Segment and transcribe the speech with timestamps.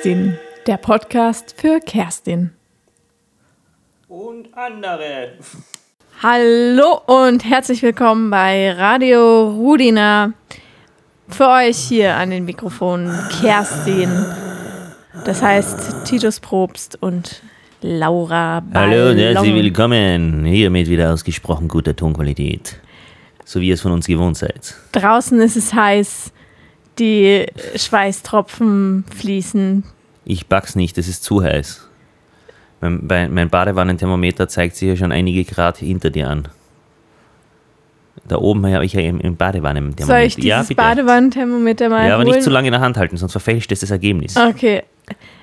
[0.00, 2.52] Kerstin, der Podcast für Kerstin.
[4.08, 5.32] Und andere.
[6.22, 10.32] Hallo und herzlich willkommen bei Radio Rudina.
[11.28, 14.08] Für euch hier an den Mikrofonen Kerstin.
[15.26, 17.42] Das heißt Titus Probst und
[17.82, 18.90] Laura Ballon.
[18.90, 20.46] Hallo und herzlich willkommen.
[20.46, 22.80] Hiermit wieder ausgesprochen guter Tonqualität.
[23.44, 24.76] So wie ihr es von uns gewohnt seid.
[24.92, 26.32] Draußen ist es heiß.
[26.98, 29.84] Die Schweißtropfen fließen.
[30.24, 31.88] Ich back's nicht, es ist zu heiß.
[32.80, 36.48] Mein, mein Badewannenthermometer zeigt sich ja schon einige Grad hinter dir an.
[38.26, 40.06] Da oben habe ich ja im, im Badewannenthermometer.
[40.06, 40.74] Soll ich dieses ja.
[40.74, 42.34] Badewannenthermometer mal Ja, aber holen?
[42.34, 44.36] nicht zu lange in der Hand halten, sonst verfälscht es das Ergebnis.
[44.36, 44.82] Okay.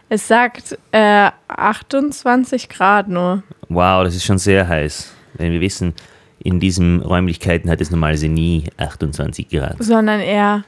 [0.10, 3.44] Es sagt äh, 28 Grad nur.
[3.68, 5.14] Wow, das ist schon sehr heiß.
[5.34, 5.94] Wenn wir wissen,
[6.40, 9.76] in diesen Räumlichkeiten hat es normalerweise nie 28 Grad.
[9.80, 10.64] sondern eher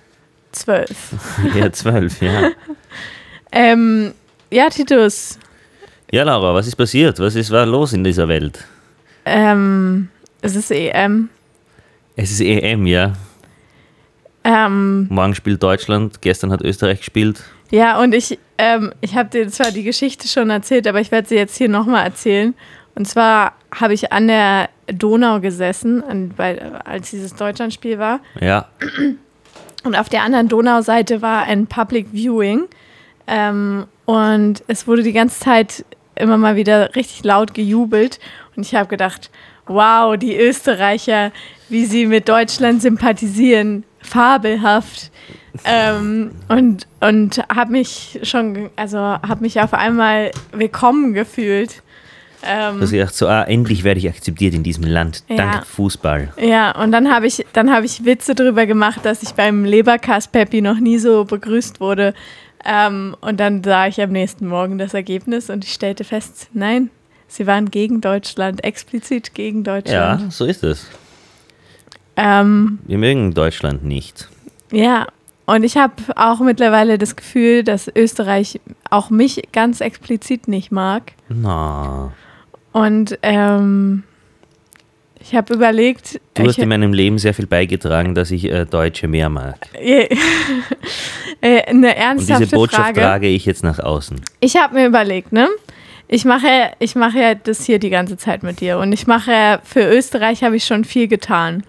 [0.51, 1.13] 12.
[1.55, 2.49] Ja, 12, ja.
[3.51, 4.13] Ähm,
[4.51, 5.37] ja, Titus,
[6.11, 7.19] Ja, Laura, was ist passiert?
[7.19, 8.65] Was ist war los in dieser Welt?
[9.25, 10.09] ähm,
[10.41, 11.29] es ist EM.
[12.15, 13.13] Es ist EM, ja.
[14.43, 17.43] Ähm, Morgen spielt Deutschland, gestern hat Österreich gespielt.
[17.71, 21.27] ja, und ich, ähm, ich habe dir zwar die Geschichte schon erzählt, aber ich werde
[21.27, 22.55] sie jetzt hier nochmal erzählen.
[22.95, 28.21] Und zwar habe ich an der Donau gesessen, an, bei, als dieses Deutschlandspiel war.
[28.39, 28.69] Ja,
[29.83, 32.67] Und auf der anderen Donauseite war ein Public Viewing.
[33.27, 35.85] Ähm, und es wurde die ganze Zeit
[36.15, 38.19] immer mal wieder richtig laut gejubelt.
[38.55, 39.29] Und ich habe gedacht,
[39.67, 41.31] wow, die Österreicher,
[41.69, 45.11] wie sie mit Deutschland sympathisieren, fabelhaft.
[45.65, 51.81] ähm, und und habe mich schon, also habe mich auf einmal willkommen gefühlt.
[52.45, 55.35] Ähm, dass ich dachte so, ah, endlich werde ich akzeptiert in diesem Land, Ja.
[55.35, 56.33] dank Fußball.
[56.41, 60.61] Ja, und dann habe ich, dann habe ich Witze drüber gemacht, dass ich beim Leberkass-Peppi
[60.61, 62.13] noch nie so begrüßt wurde.
[62.65, 66.89] Ähm, und dann sah ich am nächsten Morgen das Ergebnis und ich stellte fest, nein,
[67.27, 70.33] sie waren gegen Deutschland, explizit gegen Ja, Deutschland.
[70.33, 70.87] so ist es.
[72.15, 74.29] Ähm, Wir mögen Deutschland nicht.
[74.71, 75.07] ja.
[75.45, 78.61] Und ich habe auch mittlerweile das Gefühl, dass Österreich
[78.91, 81.13] auch mich ganz explizit nicht mag.
[81.27, 82.11] Na,
[82.71, 84.03] Und ähm,
[85.19, 89.07] ich habe überlegt, du hast in meinem Leben sehr viel beigetragen, dass ich äh, Deutsche
[89.07, 89.57] mehr mag.
[89.73, 90.07] äh,
[91.41, 93.01] eine Und ernsthafte diese Botschaft Frage.
[93.01, 94.21] trage ich jetzt nach außen.
[94.39, 95.47] Ich habe mir überlegt, ne?
[96.07, 99.59] Ich mache, ich mache ja das hier die ganze Zeit mit dir und ich mache
[99.63, 101.63] für Österreich habe ich schon viel getan.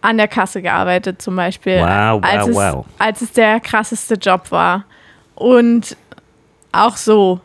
[0.00, 2.86] An der Kasse gearbeitet zum Beispiel, Wow, wow, als, es, wow.
[2.98, 4.86] als es der krasseste Job war.
[5.34, 5.96] Und
[6.72, 7.40] auch so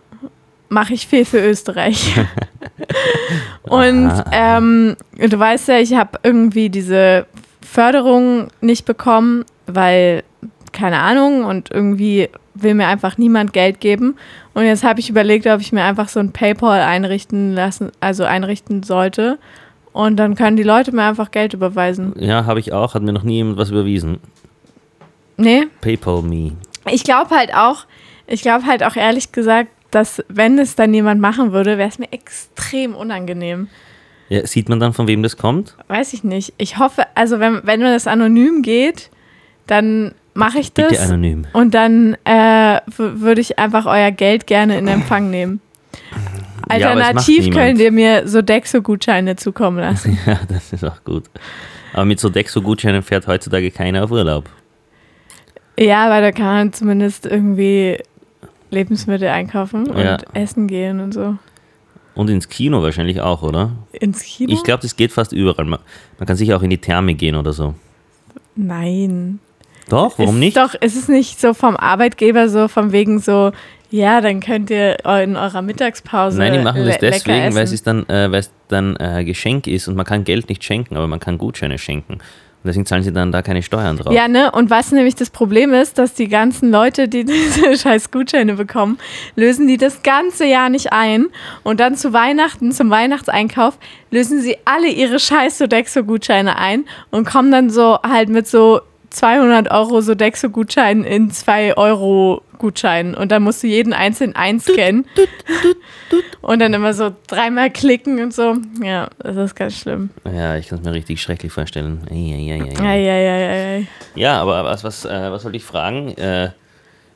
[0.69, 2.15] mache ich viel für Österreich.
[3.63, 7.25] und ähm, du weißt ja, ich habe irgendwie diese
[7.61, 10.23] Förderung nicht bekommen, weil,
[10.71, 14.15] keine Ahnung, und irgendwie will mir einfach niemand Geld geben.
[14.53, 18.23] Und jetzt habe ich überlegt, ob ich mir einfach so ein PayPal einrichten lassen, also
[18.23, 19.37] einrichten sollte.
[19.91, 22.13] Und dann können die Leute mir einfach Geld überweisen.
[22.17, 24.19] Ja, habe ich auch, hat mir noch nie jemand was überwiesen.
[25.37, 26.53] Nee, PayPal me.
[26.89, 27.85] ich glaube halt auch,
[28.25, 31.97] ich glaube halt auch ehrlich gesagt, dass wenn es dann jemand machen würde, wäre es
[31.99, 33.69] mir extrem unangenehm.
[34.27, 35.77] Ja, sieht man dann, von wem das kommt?
[35.87, 36.53] Weiß ich nicht.
[36.57, 39.09] Ich hoffe, also wenn, wenn das anonym geht,
[39.67, 40.89] dann mache ich das.
[40.89, 41.47] Bitte anonym.
[41.53, 45.61] Und dann äh, würde ich einfach euer Geld gerne in Empfang nehmen.
[46.69, 47.55] Ja, Alternativ niemand.
[47.55, 50.17] könnt ihr mir Sodexo-Gutscheine zukommen lassen.
[50.25, 51.23] Ja, das ist auch gut.
[51.93, 54.49] Aber mit Sodexo-Gutscheinen fährt heutzutage keiner auf Urlaub.
[55.79, 57.97] ja, weil da kann man zumindest irgendwie
[58.75, 60.17] Lebensmittel einkaufen und Ja.
[60.33, 61.37] essen gehen und so.
[62.13, 63.71] Und ins Kino wahrscheinlich auch, oder?
[63.91, 64.53] Ins Kino?
[64.53, 65.65] Ich glaube, das geht fast überall.
[65.65, 65.79] Man,
[66.19, 67.73] man kann sicher auch in die Therme gehen oder so.
[68.55, 69.39] Nein.
[69.89, 70.57] Doch, warum ist nicht?
[70.57, 73.51] Doch, ist es nicht so vom Arbeitgeber so, von wegen so,
[73.91, 76.37] ja, dann könnt ihr in eurer Mittagspause.
[76.37, 79.87] Nein, die machen das deswegen, weil es dann, äh, weil es dann äh, Geschenk ist
[79.87, 82.17] und man kann Geld nicht schenken, aber man kann Gutscheine schenken.
[82.65, 84.11] Und deswegen zahlen sie dann da keine Steuern drauf.
[84.11, 84.51] Ja, ne?
[84.51, 88.97] Und was nämlich das Problem ist, dass die ganzen Leute, die diese scheiß Gutscheine bekommen,
[89.35, 91.27] lösen die das ganze Jahr nicht ein.
[91.61, 93.77] Und dann zu Weihnachten, zum Weihnachtseinkauf,
[94.09, 98.81] lösen sie alle ihre scheiß Sodexo-Gutscheine ein und kommen dann so halt mit so
[99.15, 103.15] 200 Euro Sodexo-Gutscheinen in 2 Euro Gutscheinen.
[103.15, 105.05] Und dann musst du jeden einzeln einscannen.
[106.41, 108.57] Und dann immer so dreimal klicken und so.
[108.83, 110.09] Ja, das ist ganz schlimm.
[110.25, 112.01] Ja, ich kann es mir richtig schrecklich vorstellen.
[112.09, 112.79] Ei, ei, ei, ei.
[112.79, 113.87] Ei, ei, ei, ei, ei.
[114.15, 116.09] Ja, aber was, was, äh, was wollte ich fragen?
[116.17, 116.51] Äh,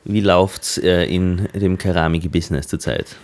[0.04, 3.16] wie läuft's äh, in dem Keramik-Business zurzeit?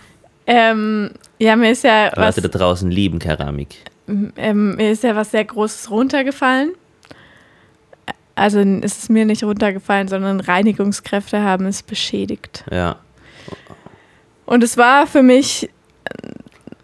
[0.45, 3.75] Ähm, ja, mir ist ja was, Leute da draußen lieben Keramik.
[4.07, 6.71] ähm, mir ist ja was sehr Großes runtergefallen.
[8.37, 12.63] Also ist es mir nicht runtergefallen, sondern Reinigungskräfte haben es beschädigt.
[12.71, 12.97] Ja.
[14.45, 15.69] Und es war für mich
[16.23, 16.33] ein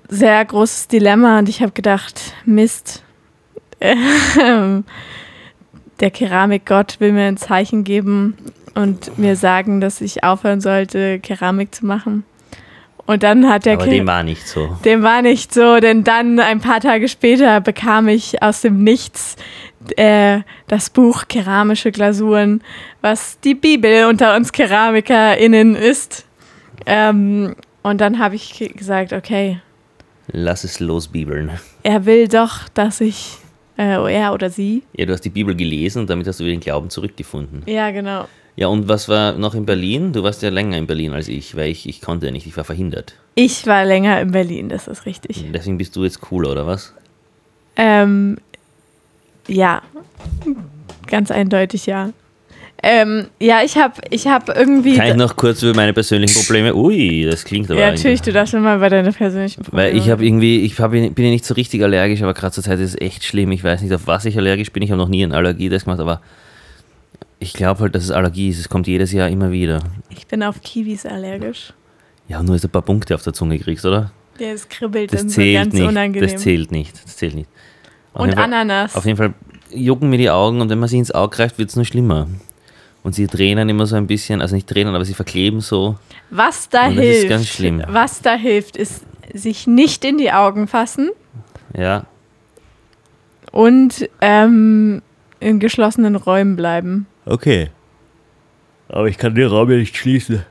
[0.10, 3.04] sehr großes Dilemma und ich habe gedacht, Mist,
[3.80, 4.84] ähm,
[6.00, 8.36] der Keramikgott will mir ein Zeichen geben
[8.76, 12.24] und mir sagen, dass ich aufhören sollte, Keramik zu machen.
[13.06, 14.78] Und dann hat der Aber Ke- dem war nicht so.
[14.86, 19.36] dem war nicht so, denn dann ein paar Tage später bekam ich aus dem Nichts
[19.98, 22.62] äh, das Buch Keramische Glasuren,
[23.02, 26.26] was die Bibel unter uns KeramikerInnen ist.
[26.86, 29.60] Ähm, und dann habe ich ge- gesagt, okay,
[30.32, 31.52] Lass es los, Bibeln.
[31.84, 33.38] er will doch, dass ich,
[33.78, 34.84] äh, er oder sie.
[34.96, 37.64] Ja, du hast die Bibel gelesen und damit hast du wieder den Glauben zurückgefunden.
[37.66, 38.28] Ja, genau.
[38.56, 40.14] Ja, und was war noch in Berlin?
[40.14, 42.56] Du warst ja länger in Berlin als ich, weil ich, ich konnte ja nicht, ich
[42.56, 43.16] war verhindert.
[43.36, 45.44] Ich war länger in Berlin, das ist richtig.
[45.52, 46.94] Deswegen bist du jetzt cooler, oder was?
[47.76, 48.38] Ähm,
[49.48, 49.82] ja,
[51.08, 52.12] ganz eindeutig ja.
[52.86, 54.98] Ähm, ja, ich habe ich hab irgendwie.
[54.98, 56.76] Kann ich noch kurz über meine persönlichen Probleme?
[56.76, 60.26] Ui, das klingt aber ja, natürlich, du darfst immer bei deiner persönlichen Weil ich habe
[60.26, 63.02] irgendwie, ich hab, bin ja nicht so richtig allergisch, aber gerade zur Zeit ist es
[63.02, 63.54] echt schlimm.
[63.54, 64.84] Ich weiß nicht, auf was ich allergisch bin.
[64.84, 66.22] Ich habe noch nie einen Allergietest gemacht, aber
[67.40, 68.60] ich glaube halt, dass es Allergie ist.
[68.60, 69.82] Es kommt jedes Jahr immer wieder.
[70.10, 71.72] Ich bin auf Kiwis allergisch.
[72.28, 74.12] Ja, nur, dass du ein paar Punkte auf der Zunge kriegst, oder?
[74.40, 75.88] Ja, es kribbelt Das dann so zählt ganz nicht.
[75.88, 76.30] unangenehm.
[76.30, 77.02] Das zählt nicht.
[77.06, 77.50] Das zählt nicht.
[78.14, 78.96] Auf Und Fall- Ananas.
[78.96, 79.34] Auf jeden Fall
[79.72, 82.28] jucken mir die Augen und wenn man sie ins Auge greift, wird es nur schlimmer.
[83.02, 85.98] Und sie tränen immer so ein bisschen, also nicht tränen, aber sie verkleben so.
[86.30, 87.84] Was da Und das ist hilft, ganz schlimm.
[87.88, 91.10] was da hilft, ist sich nicht in die Augen fassen
[91.78, 92.06] Ja,
[93.52, 95.02] und ähm,
[95.40, 97.08] in geschlossenen Räumen bleiben.
[97.26, 97.70] okay.
[98.90, 100.46] Aber ich kann den Raum ja nicht schließen.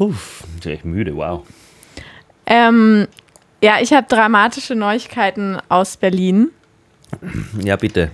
[0.00, 1.44] Uff, ich bin echt müde, wow.
[2.44, 3.06] Ähm,
[3.62, 6.50] ja, ich habe dramatische Neuigkeiten aus Berlin.
[7.62, 8.10] Ja, bitte.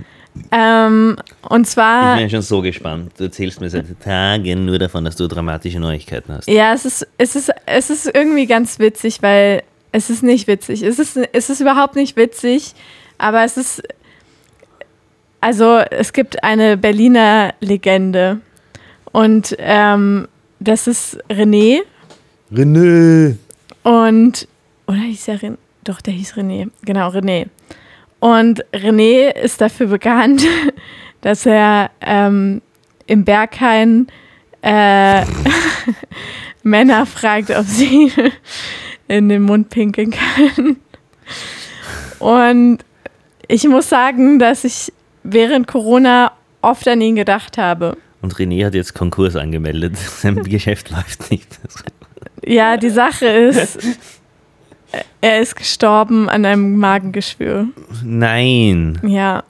[0.50, 1.17] Ähm,
[1.49, 3.12] und Ich zwar, bin ja schon so gespannt.
[3.19, 6.49] Du erzählst mir seit Tagen nur davon, dass du dramatische Neuigkeiten hast.
[6.49, 9.62] ja, es ist, es, ist, es ist irgendwie ganz witzig, weil
[9.93, 10.83] es ist nicht witzig.
[10.83, 12.75] Es ist, es ist überhaupt nicht witzig,
[13.19, 13.83] aber es ist,
[15.41, 18.41] also es gibt eine Berliner Legende
[19.12, 20.29] und ähm,
[20.61, 21.81] das ist René
[22.50, 23.37] René!
[23.83, 24.49] und,
[24.87, 25.56] oder hieß er René?
[25.85, 26.71] Doch, der hieß René.
[26.85, 27.49] Genau, René.
[28.22, 30.44] Und René ist dafür bekannt,
[31.22, 32.62] dass er ähm,
[33.08, 34.06] im Berghain
[34.62, 35.24] äh,
[36.62, 38.12] Männer fragt, ob sie
[39.08, 40.76] in den Mund pinkeln können.
[42.20, 42.84] Und
[43.48, 44.92] ich muss sagen, dass ich
[45.24, 46.30] während Corona
[46.60, 47.96] oft an ihn gedacht habe.
[48.20, 49.96] Und René hat jetzt Konkurs angemeldet.
[49.96, 51.58] Sein Geschäft läuft nicht.
[52.44, 53.80] Ja, die Sache ist,
[55.21, 57.69] er ist gestorben an einem Magengeschwür.
[58.05, 59.00] Nein!
[59.06, 59.44] Ja.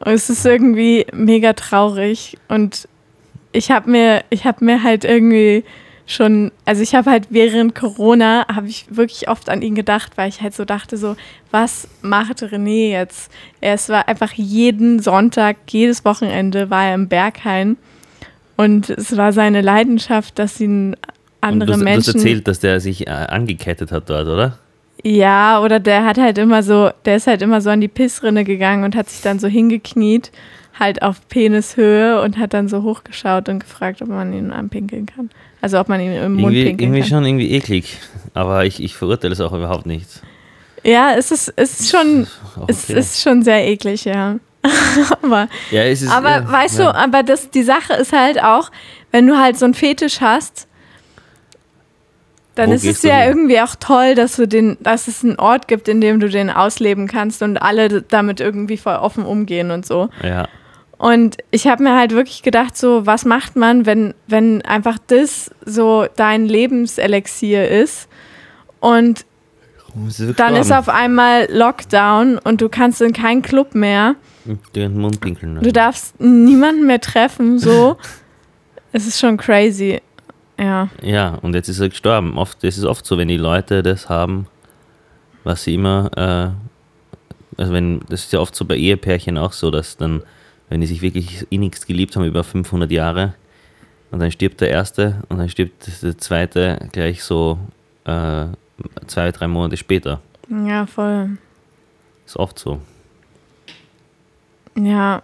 [0.00, 2.88] Und es ist irgendwie mega traurig und
[3.52, 5.64] ich habe mir, ich habe mir halt irgendwie
[6.06, 10.28] schon, also ich habe halt während Corona, habe ich wirklich oft an ihn gedacht, weil
[10.28, 11.16] ich halt so dachte so,
[11.50, 13.30] was macht René jetzt?
[13.60, 17.76] Er es war einfach jeden Sonntag, jedes Wochenende war er im Berghain
[18.56, 20.96] und es war seine Leidenschaft, dass ihn
[21.46, 24.58] Und andere du, du hast Menschen erzählt, dass der sich äh, angekettet hat dort, oder?
[25.06, 28.44] ja, oder der hat halt immer so, der ist halt immer so an die Pissrinne
[28.44, 30.32] gegangen und hat sich dann so hingekniet,
[30.78, 35.30] halt auf Penishöhe und hat dann so hochgeschaut und gefragt, ob man ihn anpinkeln kann.
[35.60, 37.08] Also ob man ihn im Mund Irgendwie, pinkeln irgendwie kann.
[37.08, 37.98] schon irgendwie eklig.
[38.34, 40.08] Aber ich, ich verurteile es auch überhaupt nicht.
[40.82, 42.26] Ja, es ist, es ist schon,
[42.56, 42.98] Auch es okay.
[42.98, 44.36] ist schon sehr eklig, ja.
[45.22, 46.92] aber ja, es ist, aber ja, weißt ja.
[46.92, 48.70] du, aber das, die Sache ist halt auch,
[49.12, 50.66] wenn du halt so einen Fetisch hast,
[52.56, 53.28] dann Wo ist es ja hin?
[53.28, 56.50] irgendwie auch toll, dass du den, dass es einen Ort gibt, in dem du den
[56.50, 60.08] ausleben kannst und alle damit irgendwie voll offen umgehen und so.
[60.22, 60.48] Ja,
[60.98, 65.50] Und ich habe mir halt wirklich gedacht, so, was macht man, wenn, wenn einfach das
[65.64, 68.08] so dein Lebenselixier ist
[68.80, 69.24] und
[70.36, 74.16] dann ist auf einmal Lockdown und du kannst in keinen Club mehr,
[74.74, 75.60] den Mund pinkeln.
[75.62, 77.96] du darfst niemanden mehr treffen, so.
[78.92, 80.00] es ist schon crazy.
[80.58, 80.88] Ja.
[81.02, 82.38] Ja, und jetzt ist er gestorben.
[82.38, 84.46] Oft, das ist oft so, wenn die Leute das haben,
[85.44, 89.70] was sie immer, äh, also wenn, das ist ja oft so bei Ehepärchen auch so,
[89.70, 90.22] dass dann,
[90.68, 93.34] wenn die sich wirklich innigst geliebt haben über 500 Jahre
[94.10, 97.58] und dann stirbt der Erste und dann stirbt der Zweite gleich so
[98.04, 98.46] äh,
[99.06, 100.20] zwei, drei Monate später.
[100.48, 101.38] Ja, voll.
[102.24, 102.80] Ist oft so.
[104.74, 105.22] Ja.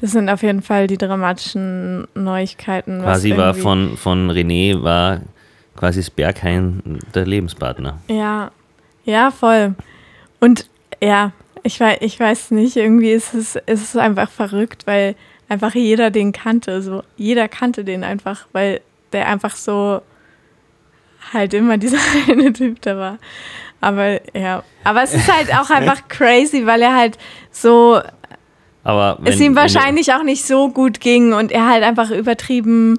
[0.00, 3.02] Das sind auf jeden Fall die dramatischen Neuigkeiten.
[3.02, 5.20] Quasi war von, von René war
[5.76, 7.98] quasi das Berghain der Lebenspartner.
[8.08, 8.50] Ja,
[9.04, 9.74] ja, voll.
[10.40, 10.68] Und
[11.02, 15.14] ja, Ich weiß, ich weiß nicht, irgendwie ist es, ist es einfach verrückt, weil
[15.48, 16.80] einfach jeder den kannte.
[16.80, 18.80] So, jeder kannte den einfach, weil
[19.12, 20.00] der einfach so
[21.32, 23.18] halt immer dieser eine Typ da war.
[23.82, 27.18] Aber ja, aber es ist halt auch einfach crazy, weil er halt
[27.50, 28.00] so
[28.84, 32.10] Aber wenn, es ihm wenn wahrscheinlich auch nicht so gut ging und er halt einfach
[32.10, 32.98] übertrieben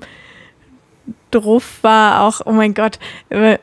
[1.31, 2.21] drauf war.
[2.27, 3.57] Auch, oh mein Gott, äh,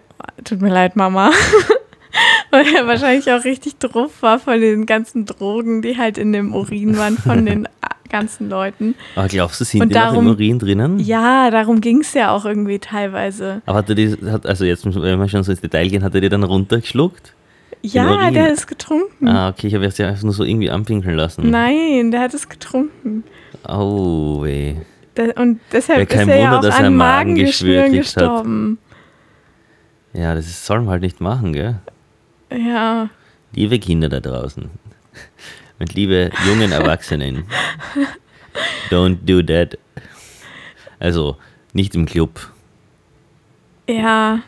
[0.44, 1.30] tut mir leid, Mama.
[2.50, 6.54] Weil er wahrscheinlich auch richtig drauf war von den ganzen Drogen, die halt in dem
[6.54, 7.68] Urin waren von den
[8.08, 8.94] ganzen Leuten.
[9.14, 10.98] Aber glaubst du, sind Und die noch darum- im Urin drinnen?
[10.98, 13.60] Ja, darum ging es ja auch irgendwie teilweise.
[13.66, 16.14] Aber hat er die, hat, also jetzt, wenn wir schon so ins Detail gehen, hat
[16.14, 17.34] er die dann runtergeschluckt?
[17.82, 19.28] Ja, der ist getrunken.
[19.28, 21.48] Ah, okay, ich habe es ja einfach nur so irgendwie anpinkeln lassen.
[21.50, 23.24] Nein, der hat es getrunken.
[23.66, 24.76] Oh, weh.
[25.14, 27.92] Da- Und deshalb Ja, ist er ja Wunder, auch dass er an Magengeschwür hat.
[27.92, 28.78] gestorben.
[30.12, 31.76] Ja, das ist- soll man halt nicht machen, gell?
[32.52, 33.10] Ja.
[33.54, 34.68] Liebe Kinder da draußen
[35.78, 37.44] und liebe jungen Erwachsenen,
[38.90, 39.78] don't do that.
[40.98, 41.36] Also,
[41.72, 42.50] nicht im Club.
[43.88, 44.40] Ja.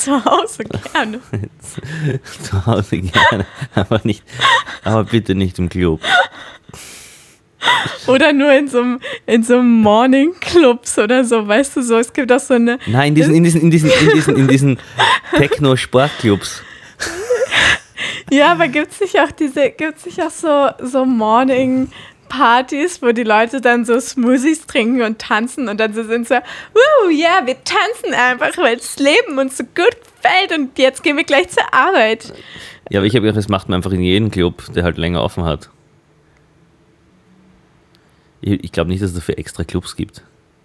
[0.00, 1.20] Zu Hause gerne.
[2.42, 4.24] Zu Hause gerne, aber, nicht,
[4.82, 6.00] aber bitte nicht im Club.
[8.06, 11.98] Oder nur in so einem, in so einem Morning Clubs oder so, weißt du so.
[11.98, 12.78] Es gibt auch so eine.
[12.86, 14.78] Nein, in diesen, in diesen, in diesen, in diesen, in diesen
[15.36, 16.62] Techno-Sportclubs.
[18.30, 21.90] Ja, aber gibt es nicht auch diese, gibt's nicht auch so, so Morning
[22.30, 26.36] Partys, wo die Leute dann so Smoothies trinken und tanzen und dann so sind so,
[26.36, 31.18] uh, ja, wir tanzen einfach, weil das Leben uns so gut gefällt und jetzt gehen
[31.18, 32.32] wir gleich zur Arbeit.
[32.88, 35.22] Ja, aber ich habe gedacht, das macht man einfach in jedem Club, der halt länger
[35.22, 35.68] offen hat.
[38.40, 40.22] Ich, ich glaube nicht, dass es dafür extra Clubs gibt.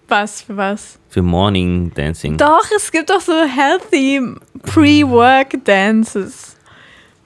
[0.08, 1.00] Was für was?
[1.10, 2.38] Für Morning Dancing.
[2.38, 4.22] Doch, es gibt doch so healthy
[4.62, 6.55] Pre-Work Dances.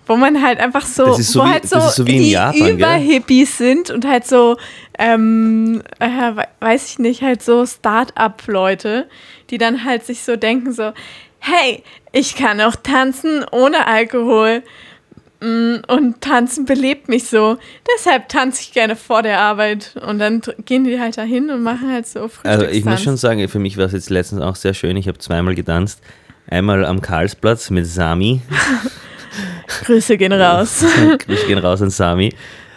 [0.10, 2.72] Wo man halt einfach so, so wo wie- halt so so die Japan, gell?
[2.74, 4.58] Überhippies sind und halt so,
[4.98, 9.08] ähm, äh, we- weiß ich nicht, halt so Start-up-Leute,
[9.50, 10.92] die dann halt sich so denken so,
[11.40, 14.64] hey, ich kann auch tanzen ohne Alkohol
[15.42, 17.58] Mm, und tanzen belebt mich so.
[17.96, 21.90] Deshalb tanze ich gerne vor der Arbeit und dann gehen die halt dahin und machen
[21.94, 23.02] halt so Also ich muss Frühstückstanz.
[23.04, 24.98] schon sagen, für mich war es jetzt letztens auch sehr schön.
[24.98, 26.02] Ich habe zweimal getanzt.
[26.50, 28.42] Einmal am Karlsplatz mit Sami.
[29.86, 30.84] Grüße gehen raus.
[31.20, 32.34] Grüße gehen raus an Sami.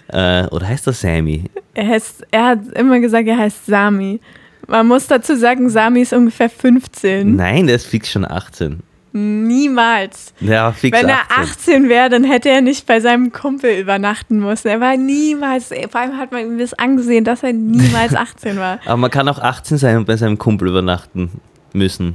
[0.08, 1.44] Äh, oder heißt das Sami?
[1.74, 4.20] Er, heißt, er hat immer gesagt, er heißt Sami.
[4.66, 7.34] Man muss dazu sagen, Sami ist ungefähr 15.
[7.34, 8.80] Nein, der ist fix schon 18.
[9.14, 10.32] Niemals.
[10.40, 11.74] War fix Wenn er 18.
[11.84, 14.68] 18 wäre, dann hätte er nicht bei seinem Kumpel übernachten müssen.
[14.68, 18.80] Er war niemals, vor allem hat man ihm das angesehen, dass er niemals 18 war.
[18.86, 21.30] Aber man kann auch 18 sein und bei seinem Kumpel übernachten
[21.74, 22.14] müssen.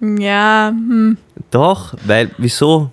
[0.00, 1.16] Ja, hm.
[1.50, 2.90] Doch, weil, wieso?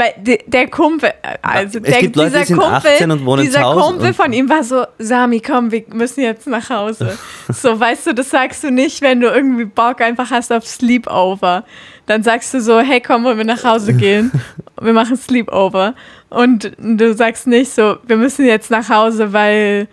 [0.00, 3.26] Weil de, der Kumpel, also Es der, gibt Leute, die dieser sind Kumpel, 18 und
[3.26, 7.18] wohnen zu dieser Kumpel von ihm war so, Sami, komm, wir müssen jetzt nach Hause.
[7.50, 11.64] so, weißt du, das sagst du nicht, wenn du irgendwie Bock einfach hast auf Sleepover.
[12.06, 14.32] Dann sagst du so, hey, komm, wollen wir nach Hause gehen?
[14.80, 15.94] wir machen Sleepover.
[16.30, 19.86] Und du sagst nicht so, wir müssen jetzt nach Hause, weil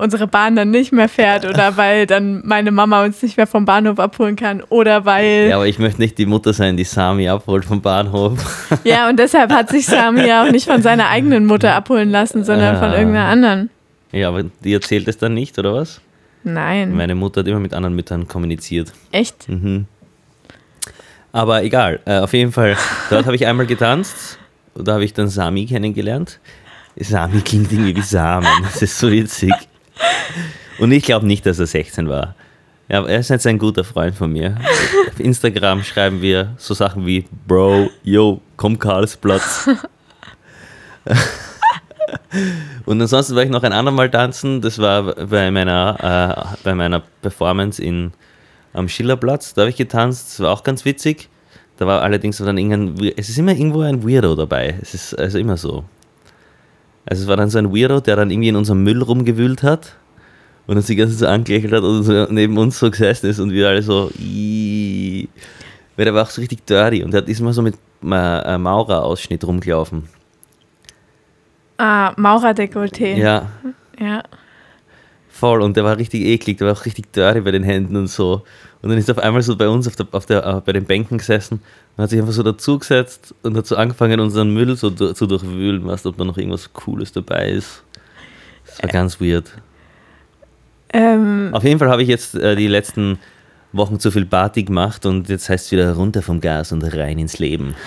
[0.00, 3.64] unsere Bahn dann nicht mehr fährt oder weil dann meine Mama uns nicht mehr vom
[3.64, 7.28] Bahnhof abholen kann oder weil Ja, aber ich möchte nicht die Mutter sein, die Sami
[7.28, 8.38] abholt vom Bahnhof.
[8.84, 12.44] Ja, und deshalb hat sich Sami ja auch nicht von seiner eigenen Mutter abholen lassen,
[12.44, 12.96] sondern von Ah.
[12.98, 13.70] irgendeiner anderen.
[14.12, 16.00] Ja, aber die erzählt es dann nicht, oder was?
[16.42, 16.96] Nein.
[16.96, 18.92] Meine Mutter hat immer mit anderen Müttern kommuniziert.
[19.12, 19.48] Echt?
[19.48, 19.84] Mhm.
[21.32, 22.76] Aber egal, äh, auf jeden Fall,
[23.10, 24.38] dort habe ich einmal getanzt.
[24.74, 26.40] Und da habe ich dann Sami kennengelernt.
[26.96, 28.48] Sami klingt irgendwie wie Samen.
[28.64, 29.52] Das ist so witzig.
[30.78, 32.34] Und ich glaube nicht, dass er 16 war.
[32.88, 34.56] Ja, er ist jetzt ein guter Freund von mir.
[35.08, 39.68] Auf Instagram schreiben wir so Sachen wie Bro, yo, komm Karlsplatz.
[42.86, 44.60] Und ansonsten war ich noch ein andermal tanzen.
[44.60, 48.12] Das war bei meiner, äh, bei meiner Performance in,
[48.72, 49.54] am Schillerplatz.
[49.54, 50.30] Da habe ich getanzt.
[50.30, 51.28] Das war auch ganz witzig.
[51.76, 53.12] Da war allerdings dann irgendein.
[53.16, 54.76] Es ist immer irgendwo ein Weirdo dabei.
[54.82, 55.84] Es ist also immer so.
[57.06, 59.96] Also es war dann so ein Weirdo, der dann irgendwie in unserem Müll rumgewühlt hat
[60.66, 63.40] und uns die ganze Zeit so angelächelt hat und so neben uns so gesessen ist
[63.40, 64.10] und wir alle so.
[64.18, 65.28] "Ih."
[65.96, 69.44] Weil der war auch so richtig dirty und der ist immer so mit äh, Maurer-Ausschnitt
[69.44, 70.08] rumgelaufen.
[71.78, 73.16] Ah, Maurerdekolleté.
[73.16, 73.46] Ja,
[73.98, 74.22] ja.
[75.30, 78.08] Voll, und der war richtig eklig, der war auch richtig dirty bei den Händen und
[78.08, 78.42] so.
[78.82, 80.72] Und dann ist er auf einmal so bei uns auf der, auf der, äh, bei
[80.72, 81.60] den Bänken gesessen
[81.96, 85.86] und hat sich einfach so dazugesetzt und hat so angefangen, unseren Müll so zu durchwühlen,
[85.86, 87.82] weißt ob da noch irgendwas Cooles dabei ist.
[88.66, 89.50] Das war ganz weird.
[90.92, 93.18] Ähm, Auf jeden Fall habe ich jetzt äh, die letzten
[93.72, 97.18] Wochen zu viel Party gemacht und jetzt heißt es wieder runter vom Gas und rein
[97.18, 97.74] ins Leben.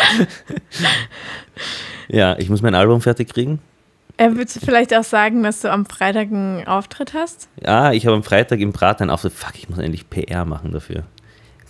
[2.08, 3.60] ja, ich muss mein Album fertig kriegen.
[4.22, 7.48] Äh, würdest du vielleicht auch sagen, dass du am Freitag einen Auftritt hast?
[7.60, 9.32] Ja, ich habe am Freitag im Prater einen Auftritt.
[9.32, 11.02] Fuck, ich muss endlich PR machen dafür.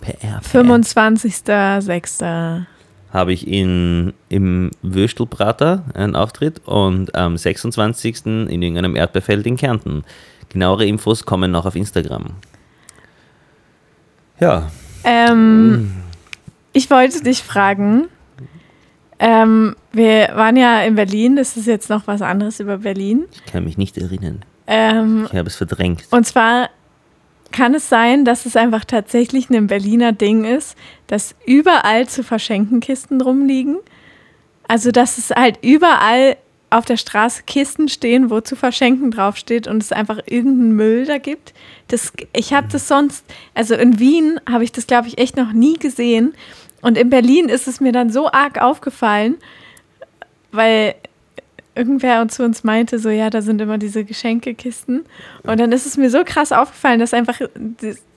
[0.01, 0.39] PR.
[0.39, 0.63] PR.
[0.63, 2.65] 25.06.
[3.11, 8.23] Habe ich in, im Würstelprater einen Auftritt und am 26.
[8.25, 10.03] in irgendeinem Erdbeerfeld in Kärnten.
[10.49, 12.35] Genauere Infos kommen noch auf Instagram.
[14.39, 14.69] Ja.
[15.03, 15.91] Ähm,
[16.71, 18.09] ich wollte dich fragen,
[19.25, 23.23] ähm, wir waren ja in Berlin, das ist jetzt noch was anderes über Berlin.
[23.45, 24.43] Ich kann mich nicht erinnern.
[24.67, 26.03] Ähm, ich habe es verdrängt.
[26.11, 26.69] Und zwar
[27.53, 30.75] kann es sein, dass es einfach tatsächlich ein Berliner Ding ist,
[31.07, 33.77] dass überall zu verschenken Kisten rumliegen.
[34.67, 36.35] Also, dass es halt überall
[36.69, 41.17] auf der Straße Kisten stehen, wo zu verschenken draufsteht und es einfach irgendeinen Müll da
[41.17, 41.53] gibt.
[41.87, 45.53] Das, ich habe das sonst, also in Wien habe ich das, glaube ich, echt noch
[45.53, 46.33] nie gesehen.
[46.83, 49.37] Und in Berlin ist es mir dann so arg aufgefallen,
[50.51, 50.93] weil
[51.75, 55.05] irgendwer zu uns meinte, so ja, da sind immer diese Geschenkekisten.
[55.41, 57.39] Und dann ist es mir so krass aufgefallen, dass einfach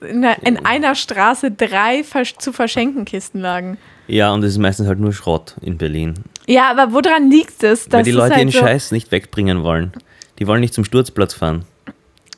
[0.01, 2.03] in einer Straße drei
[2.37, 3.77] zu verschenken Kisten lagen.
[4.07, 6.13] Ja, und es ist meistens halt nur Schrott in Berlin.
[6.45, 7.91] Ja, aber woran liegt es?
[7.91, 9.91] Weil die Leute halt den so Scheiß nicht wegbringen wollen.
[10.39, 11.65] Die wollen nicht zum Sturzplatz fahren.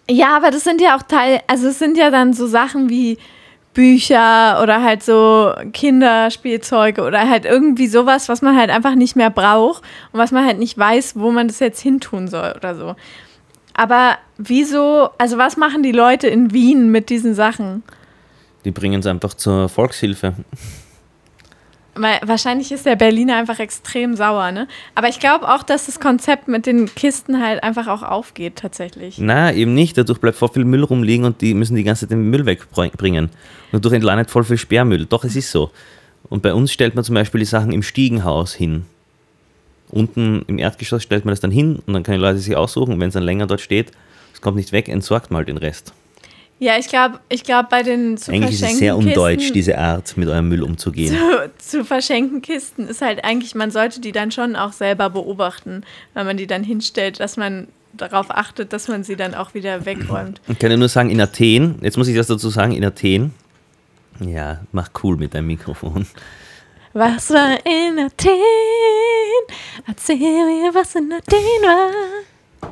[0.10, 3.18] Ja, aber das sind ja auch Teil, also es sind ja dann so Sachen wie
[3.80, 9.30] Bücher oder halt so Kinderspielzeuge oder halt irgendwie sowas, was man halt einfach nicht mehr
[9.30, 12.98] braucht und was man halt nicht weiß, wo man das jetzt hintun soll oder so.
[13.74, 17.84] Aber wieso, also was machen die Leute in Wien mit diesen Sachen?
[18.66, 20.34] Die bringen es einfach zur Volkshilfe.
[22.00, 24.68] Wahrscheinlich ist der Berliner einfach extrem sauer, ne?
[24.96, 29.18] Aber ich glaube auch, dass das Konzept mit den Kisten halt einfach auch aufgeht, tatsächlich.
[29.20, 29.98] Na, eben nicht.
[29.98, 33.26] Dadurch bleibt voll viel Müll rumliegen und die müssen die ganze Zeit den Müll wegbringen.
[33.26, 35.06] Und dadurch entlandet voll viel Sperrmüll.
[35.06, 35.72] Doch, es ist so.
[36.30, 38.86] Und bei uns stellt man zum Beispiel die Sachen im Stiegenhaus hin.
[39.90, 42.94] Unten im Erdgeschoss stellt man das dann hin und dann können die Leute sich aussuchen.
[42.94, 43.92] Und wenn es dann länger dort steht,
[44.34, 45.94] es kommt nicht weg, entsorgt mal den Rest.
[46.62, 50.18] Ja, ich glaube, ich glaub, bei den zu Eigentlich ist es sehr undeutsch, diese Art,
[50.18, 51.16] mit eurem Müll umzugehen.
[51.58, 55.84] Zu, zu verschenken Kisten ist halt eigentlich, man sollte die dann schon auch selber beobachten,
[56.14, 59.86] wenn man die dann hinstellt, dass man darauf achtet, dass man sie dann auch wieder
[59.86, 60.42] wegräumt.
[60.50, 63.34] Ich kann ja nur sagen, in Athen, jetzt muss ich das dazu sagen, in Athen,
[64.20, 66.06] ja, mach cool mit deinem Mikrofon.
[66.92, 68.32] Was war in Athen?
[69.88, 72.72] Erzähl mir, was in Athen war.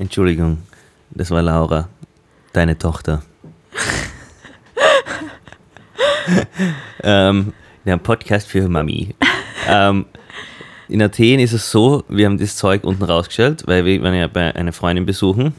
[0.00, 0.58] Entschuldigung,
[1.10, 1.88] das war Laura
[2.58, 3.22] deine Tochter.
[7.04, 7.52] ähm,
[7.84, 9.14] ja, ein Podcast für Mami.
[9.68, 10.06] ähm,
[10.88, 14.26] in Athen ist es so, wir haben das Zeug unten rausgestellt, weil wir waren ja
[14.26, 15.54] bei einer Freundin besuchen.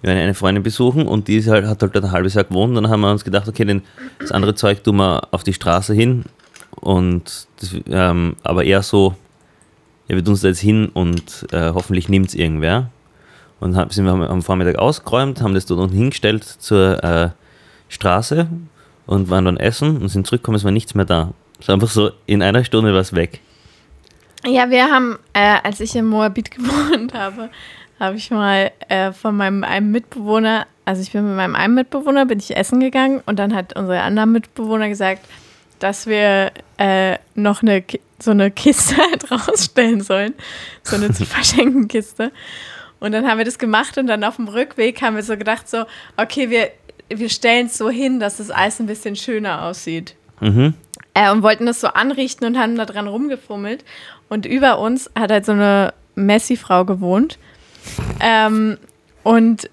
[0.00, 2.76] Wir waren eine Freundin besuchen und die halt, hat halt ein halbes Jahr gewohnt.
[2.76, 3.82] Und dann haben wir uns gedacht, okay,
[4.20, 6.24] das andere Zeug tun wir auf die Straße hin.
[6.70, 9.16] Und das, ähm, aber eher so,
[10.06, 12.90] ja, wir tun es da jetzt hin und äh, hoffentlich nimmt es irgendwer.
[13.60, 17.28] Und hab, sind wir am Vormittag ausgeräumt, haben das dort unten hingestellt zur äh,
[17.88, 18.48] Straße
[19.06, 21.32] und waren dann essen und sind zurückgekommen, es war nichts mehr da.
[21.60, 23.40] Es war einfach so, in einer Stunde war es weg.
[24.46, 27.50] Ja, wir haben, äh, als ich in Moabit gewohnt habe,
[27.98, 32.24] habe ich mal äh, von meinem einem Mitbewohner, also ich bin mit meinem einen Mitbewohner,
[32.24, 35.26] bin ich essen gegangen und dann hat unsere andere Mitbewohner gesagt,
[35.80, 37.84] dass wir äh, noch eine,
[38.18, 40.34] so eine Kiste halt rausstellen sollen,
[40.82, 42.32] so eine zu verschenken Kiste.
[43.00, 45.68] Und dann haben wir das gemacht und dann auf dem Rückweg haben wir so gedacht,
[45.68, 45.84] so,
[46.16, 46.70] okay, wir,
[47.08, 50.14] wir stellen es so hin, dass das Eis ein bisschen schöner aussieht.
[50.40, 50.74] Mhm.
[51.14, 53.84] Äh, und wollten das so anrichten und haben da dran rumgefummelt.
[54.28, 57.38] Und über uns hat halt so eine Messi-Frau gewohnt.
[58.20, 58.78] Ähm,
[59.22, 59.68] und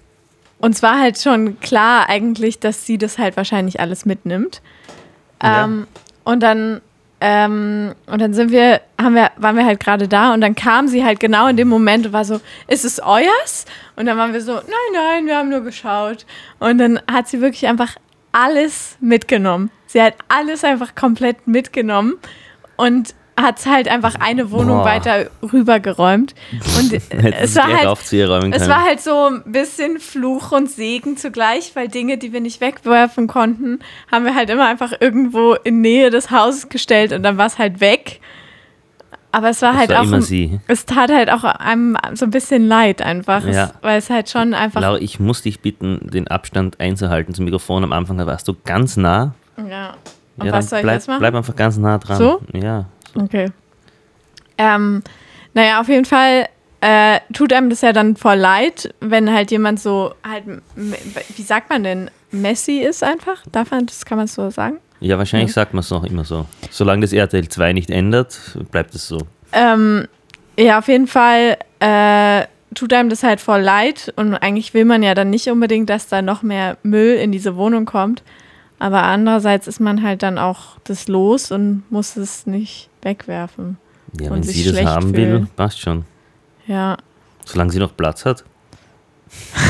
[0.58, 4.62] uns war halt schon klar eigentlich, dass sie das halt wahrscheinlich alles mitnimmt.
[5.42, 6.00] Ähm, ja.
[6.24, 6.80] Und dann
[7.20, 10.86] ähm, und dann sind wir, haben wir, waren wir halt gerade da und dann kam
[10.86, 13.64] sie halt genau in dem Moment und war so, ist es euers?
[13.96, 16.26] Und dann waren wir so, nein, nein, wir haben nur geschaut.
[16.60, 17.96] Und dann hat sie wirklich einfach
[18.30, 19.70] alles mitgenommen.
[19.86, 22.18] Sie hat alles einfach komplett mitgenommen
[22.76, 24.84] und hat halt einfach eine Wohnung Boah.
[24.84, 26.34] weiter rübergeräumt.
[26.78, 31.88] Und es war, halt, es war halt so ein bisschen Fluch und Segen zugleich, weil
[31.88, 36.30] Dinge, die wir nicht wegwerfen konnten, haben wir halt immer einfach irgendwo in Nähe des
[36.30, 38.20] Hauses gestellt und dann war es halt weg.
[39.30, 40.22] Aber es war das halt war auch.
[40.22, 40.58] Sie.
[40.68, 43.44] Es tat halt auch einem so ein bisschen leid einfach.
[43.44, 43.64] Ja.
[43.64, 44.80] Es, weil es halt schon einfach.
[44.80, 47.84] Laura, ich muss dich bitten, den Abstand einzuhalten zum Mikrofon.
[47.84, 49.34] Am Anfang da warst du ganz nah.
[49.58, 49.94] Ja.
[50.38, 51.18] Und ja, was soll ich bleib, jetzt machen?
[51.18, 52.16] Bleib einfach ganz nah dran.
[52.16, 52.40] So?
[52.52, 52.86] Ja.
[53.14, 53.50] Okay.
[54.56, 55.02] Ähm,
[55.54, 56.48] naja, auf jeden Fall
[56.80, 60.44] äh, tut einem das ja dann voll leid, wenn halt jemand so halt,
[60.74, 63.42] wie sagt man denn, messy ist einfach?
[63.50, 64.78] Darf man, das kann man so sagen?
[65.00, 66.46] Ja, wahrscheinlich sagt man es noch immer so.
[66.70, 69.18] Solange das RTL 2 nicht ändert, bleibt es so.
[69.52, 70.08] Ähm,
[70.58, 75.02] ja, auf jeden Fall äh, tut einem das halt voll leid und eigentlich will man
[75.02, 78.22] ja dann nicht unbedingt, dass da noch mehr Müll in diese Wohnung kommt.
[78.78, 83.76] Aber andererseits ist man halt dann auch das los und muss es nicht wegwerfen.
[84.20, 85.48] Ja, Und wenn sich sie das schlecht haben will, fühlen.
[85.56, 86.04] passt schon.
[86.66, 86.96] Ja,
[87.44, 88.44] Solange sie noch Platz hat.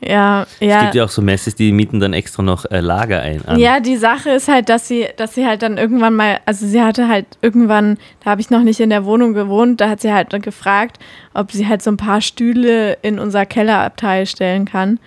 [0.00, 0.80] ja, Es ja.
[0.82, 3.44] gibt ja auch so Messes, die mieten dann extra noch äh, Lager ein.
[3.46, 3.58] An.
[3.60, 6.82] Ja, die Sache ist halt, dass sie, dass sie halt dann irgendwann mal, also sie
[6.82, 10.12] hatte halt irgendwann, da habe ich noch nicht in der Wohnung gewohnt, da hat sie
[10.12, 10.98] halt gefragt,
[11.32, 14.98] ob sie halt so ein paar Stühle in unser Kellerabteil stellen kann.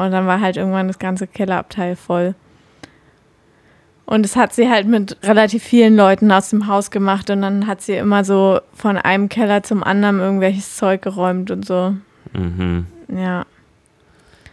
[0.00, 2.34] Und dann war halt irgendwann das ganze Kellerabteil voll.
[4.06, 7.66] Und das hat sie halt mit relativ vielen Leuten aus dem Haus gemacht und dann
[7.68, 11.94] hat sie immer so von einem Keller zum anderen irgendwelches Zeug geräumt und so.
[12.32, 12.86] Mhm.
[13.14, 13.46] Ja.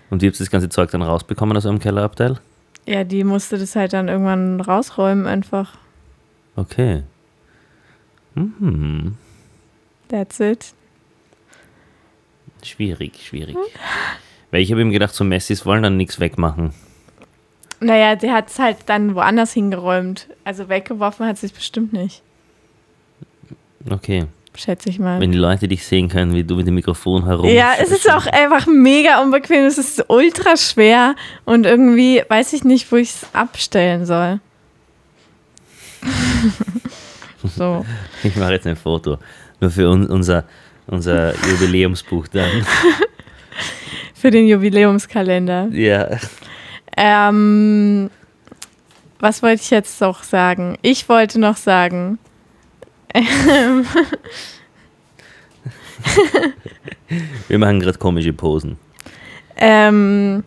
[0.10, 2.38] Und wie habt ihr das ganze Zeug dann rausbekommen aus eurem Kellerabteil?
[2.86, 5.78] Ja, die musste das halt dann irgendwann rausräumen einfach.
[6.56, 7.04] Okay.
[8.36, 9.16] Mhm.
[10.10, 10.74] That's it.
[12.62, 13.58] Schwierig, schwierig.
[14.52, 16.74] Weil ich habe ihm gedacht, so Messis wollen dann nichts wegmachen.
[17.80, 20.28] Naja, sie hat es halt dann woanders hingeräumt.
[20.44, 22.22] Also weggeworfen hat sie es bestimmt nicht,
[23.90, 24.26] Okay.
[24.56, 25.20] schätze ich mal.
[25.22, 27.48] Wenn die Leute dich sehen können, wie du mit dem Mikrofon herum.
[27.48, 29.66] ja, es ist auch einfach mega unbequem.
[29.66, 34.40] Es ist ultra schwer und irgendwie weiß ich nicht, wo ich es abstellen soll.
[37.56, 37.86] so.
[38.24, 39.18] Ich mache jetzt ein Foto.
[39.60, 40.46] Nur für un unser,
[40.88, 42.50] unser Jubiläumsbuch dann.
[44.20, 45.70] Für den Jubiläumskalender.
[45.72, 46.18] Ja.
[46.96, 48.10] Ähm,
[49.20, 50.78] was wollte ich jetzt noch sagen?
[50.82, 52.18] Ich wollte noch sagen.
[53.14, 53.86] Ähm,
[57.48, 58.78] Wir machen gerade komische Posen.
[59.56, 60.44] Ähm,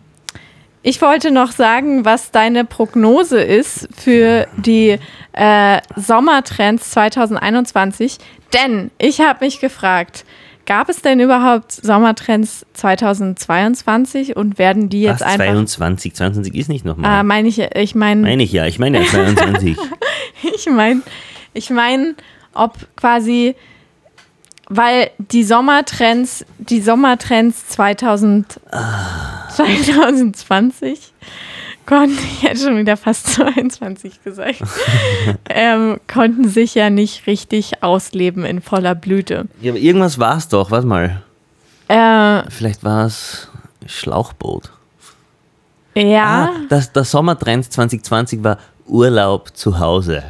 [0.83, 4.99] ich wollte noch sagen, was deine Prognose ist für die
[5.33, 8.19] äh, Sommertrends 2021.
[8.55, 10.25] Denn ich habe mich gefragt,
[10.71, 15.47] gab es denn überhaupt Sommertrends 2022 und werden die jetzt Was, einfach.
[15.47, 16.15] 22?
[16.15, 17.11] 22 ist nicht nochmal.
[17.11, 19.77] Ah, meine ich, ich meine, meine ich ja, ich meine ja 22.
[20.55, 21.03] ich meine,
[21.55, 22.15] ich meine,
[22.55, 23.57] ob quasi,
[24.69, 28.61] weil die Sommertrends, die Sommertrends 2000,
[29.49, 31.10] 2020,
[31.91, 34.63] konnten, ich hätte schon wieder fast 22 gesagt,
[35.51, 39.47] ähm, konnten sich ja nicht richtig ausleben in voller Blüte.
[39.61, 41.23] ja, aber irgendwas war es doch, warte mal.
[41.89, 43.49] Äh, Vielleicht war es
[43.87, 44.71] Schlauchboot.
[45.97, 50.23] ja, Ah, das, der Sommertrend 2020 war Urlaub zu Hause.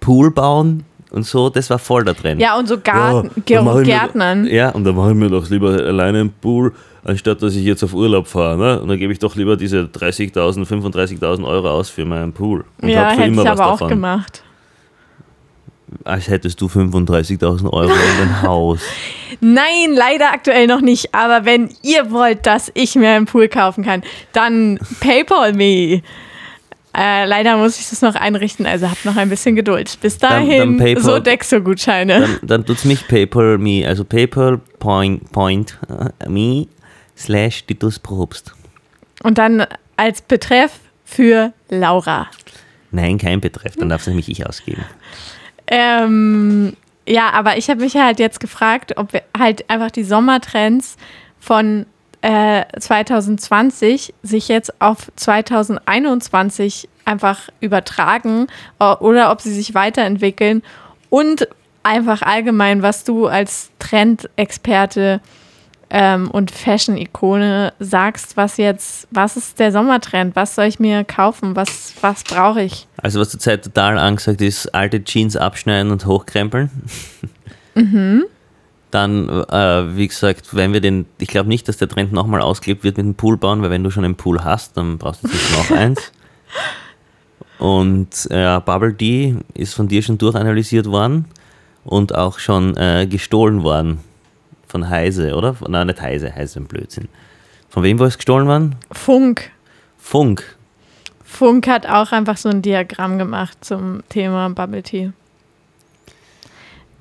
[0.00, 2.40] Pool bauen und so, das war voll der Trend.
[2.40, 3.50] ja, und so Garten, mach ich
[3.80, 4.46] mir- Gärtnern.
[4.46, 7.82] Ja, und dann mache ich mir doch lieber alleine einen Pool, anstatt dass ich jetzt
[7.82, 8.56] auf Urlaub fahre.
[8.58, 8.80] Ne?
[8.80, 12.64] Und dann gebe ich doch lieber diese 30.000, 35.000 Euro aus für meinen Pool.
[12.80, 13.88] Und ja, hätte ich aber auch davon.
[13.88, 14.42] gemacht.
[16.04, 18.80] Als hättest du 35.000 Euro in dein Haus.
[19.40, 21.14] Nein, leider aktuell noch nicht.
[21.14, 26.00] Aber wenn ihr wollt, dass ich mir einen Pool kaufen kann, dann PayPal me.
[26.96, 29.98] Äh, leider muss ich das noch einrichten, also habt noch ein bisschen Geduld.
[30.02, 32.20] Bis Dann- dahin, dann PayPal- so Dexo-Gutscheine.
[32.20, 35.78] Dann, dann tut's mich PayPal me, also PayPal point, point
[36.20, 36.66] äh, me
[37.16, 38.54] slash Titus Probst.
[39.22, 42.28] Und dann als Betreff für Laura.
[42.90, 44.84] Nein, kein Betreff, dann darf es nämlich ich ausgeben.
[45.66, 50.96] Ähm, ja, aber ich habe mich halt jetzt gefragt, ob wir halt einfach die Sommertrends
[51.38, 51.86] von
[52.20, 58.46] äh, 2020 sich jetzt auf 2021 einfach übertragen
[58.78, 60.62] oder ob sie sich weiterentwickeln
[61.10, 61.48] und
[61.82, 65.20] einfach allgemein, was du als Trendexperte
[65.94, 71.54] ähm, und Fashion-Ikone sagst, was jetzt, was ist der Sommertrend, was soll ich mir kaufen,
[71.54, 72.88] was, was brauche ich?
[72.96, 76.70] Also was zurzeit total angesagt ist, alte Jeans abschneiden und hochkrempeln.
[78.90, 82.84] Dann, äh, wie gesagt, wenn wir den, ich glaube nicht, dass der Trend nochmal ausgelebt
[82.84, 85.28] wird mit dem Pool bauen, weil wenn du schon einen Pool hast, dann brauchst du
[85.28, 86.12] jetzt noch eins.
[87.58, 91.26] Und äh, Bubble D ist von dir schon durchanalysiert worden
[91.84, 94.00] und auch schon äh, gestohlen worden
[94.72, 95.54] von Heise, oder?
[95.68, 97.08] Nein, nicht Heise, Heise ist ein Blödsinn.
[97.68, 98.74] Von wem war es gestohlen worden?
[98.90, 99.50] Funk.
[99.98, 100.56] Funk.
[101.24, 105.12] Funk hat auch einfach so ein Diagramm gemacht zum Thema Bubble Tea.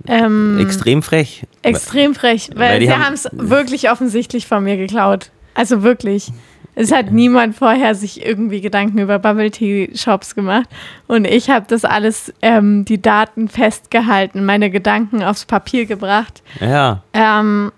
[0.07, 1.45] Ähm, Extrem frech.
[1.61, 5.31] extrem frech, weil, weil sie haben es wirklich offensichtlich von mir geklaut.
[5.53, 6.31] Also wirklich.
[6.73, 10.67] Es hat niemand vorher sich irgendwie Gedanken über Bubble Tea Shops gemacht.
[11.07, 16.41] Und ich habe das alles, ähm, die Daten festgehalten, meine Gedanken aufs Papier gebracht.
[16.61, 17.03] Ja.
[17.13, 17.71] Ähm,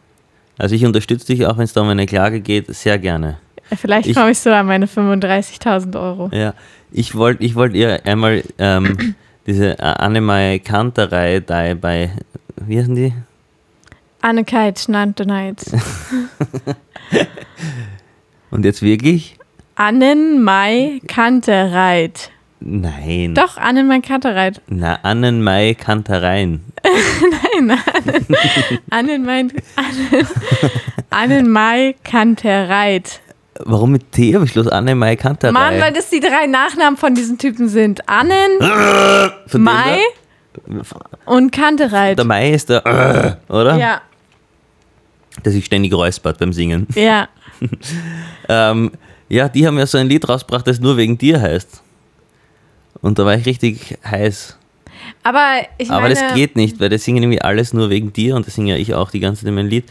[0.59, 3.37] Also ich unterstütze dich auch, wenn es da um eine Klage geht, sehr gerne.
[3.75, 6.29] vielleicht Ich- komme ich so an meine 35.000 Euro.
[6.31, 6.53] Ja.
[6.91, 9.15] Ich wollte ich wollt ihr einmal ähm,
[9.47, 12.11] diese Annemai Kanterei da bei,
[12.57, 13.11] wie heißen die?
[14.21, 15.57] Annekeit, Schnantonight.
[18.53, 19.35] Und jetzt wirklich?
[19.75, 22.29] Annenmai Kantereit.
[22.59, 23.33] Nein.
[23.33, 24.61] Doch, Annenmai Kantereit.
[24.67, 26.63] Na, Annenmai Kantereien.
[27.63, 28.25] Nein, Annen,
[28.91, 29.39] Annenmai,
[29.75, 30.27] Annen,
[31.09, 33.21] Annenmai Kantereit.
[33.65, 34.67] Warum mit T am Schluss?
[34.67, 35.51] Annemai Kanterei.
[35.51, 38.07] Mann, weil das die drei Nachnamen von diesen Typen sind.
[38.07, 38.59] Annen,
[39.51, 39.97] dem Mai
[41.25, 42.09] und Kantereit.
[42.09, 43.77] Der, der Mai ist der, oder?
[43.77, 44.01] Ja,
[45.43, 46.85] Der sich ständig räuspert beim Singen.
[46.93, 47.27] ja.
[48.49, 48.91] Ähm,
[49.29, 51.81] ja, die haben ja so ein Lied rausgebracht, das nur wegen dir heißt.
[53.01, 54.57] Und da war ich richtig heiß.
[55.23, 58.35] Aber ich Aber meine, das geht nicht, weil das singen irgendwie alles nur wegen dir
[58.35, 59.85] und das singe ja ich auch die ganze Zeit mein Lied.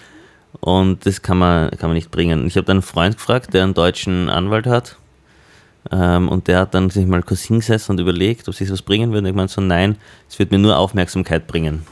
[0.61, 2.47] Und das kann man, kann man nicht bringen.
[2.47, 4.97] Ich habe dann einen Freund gefragt, der einen deutschen Anwalt hat.
[5.91, 9.11] Ähm, und der hat dann sich mal kurz hingesessen und überlegt, ob sich was bringen
[9.11, 9.27] würde.
[9.27, 9.97] Und ich meinte so, nein,
[10.29, 11.85] es wird mir nur Aufmerksamkeit bringen.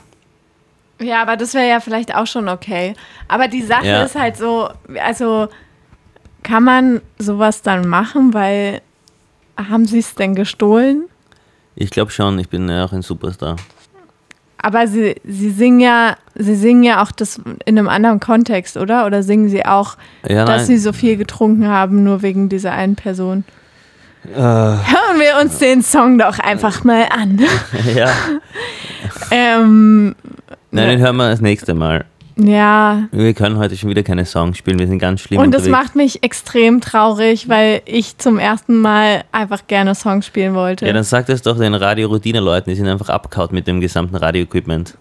[1.00, 2.94] Ja, aber das wäre ja vielleicht auch schon okay.
[3.28, 4.02] Aber die Sache Ja.
[4.04, 4.68] ist halt so,
[5.02, 5.48] also
[6.42, 8.80] kann man sowas dann machen, weil
[9.56, 11.04] haben sie es denn gestohlen?
[11.74, 13.56] Ich glaube schon, ich bin ja auch ein Superstar.
[14.62, 19.06] Aber sie, sie singen ja, sie singen ja auch das in einem anderen Kontext, oder?
[19.06, 19.96] Oder singen sie auch,
[20.28, 23.44] Ja, dass sie so viel getrunken haben, nur wegen dieser einen Person?
[24.34, 27.40] Äh, Hören wir uns den Song doch einfach mal an.
[27.94, 28.10] ja.
[29.30, 30.14] ähm,
[30.70, 32.04] Nein, den hören wir das nächste Mal.
[32.36, 35.66] ja, Wir können heute schon wieder keine Songs spielen, wir sind ganz schlimm und das
[35.66, 35.84] unterwegs.
[35.86, 40.86] macht mich extrem traurig, weil ich zum ersten Mal einfach gerne Songs spielen wollte.
[40.86, 44.96] Ja, dann sag das doch den Radio-Routine-Leuten, die sind einfach abgehaut mit dem gesamten Radio-Equipment.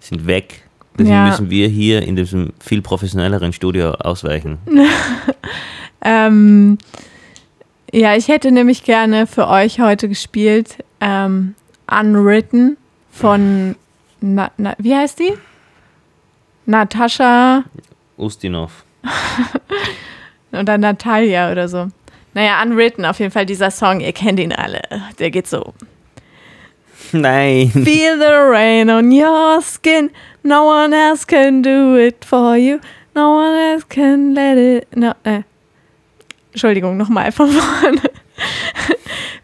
[0.00, 0.62] Sind weg.
[0.98, 1.26] Deswegen Ja.
[1.26, 4.58] müssen wir hier in diesem viel professionelleren Studio ausweichen.
[6.04, 6.78] Ähm,
[7.92, 11.54] ja, ich hätte nämlich gerne für euch heute gespielt ähm,
[11.88, 12.76] Unwritten
[13.12, 13.76] von,
[14.22, 15.34] na, na, wie heißt die?
[16.66, 17.64] Natascha
[18.16, 18.84] Ustinov.
[20.52, 21.88] oder Natalia oder so.
[22.34, 24.80] Naja, Unwritten, auf jeden Fall dieser Song, ihr kennt ihn alle.
[25.18, 25.74] Der geht so.
[27.12, 27.70] Nein.
[27.70, 30.10] Feel the rain on your skin.
[30.42, 32.78] No one else can do it for you.
[33.14, 34.96] No one else can let it.
[34.96, 35.42] No, äh.
[36.52, 38.00] Entschuldigung, nochmal von vorne.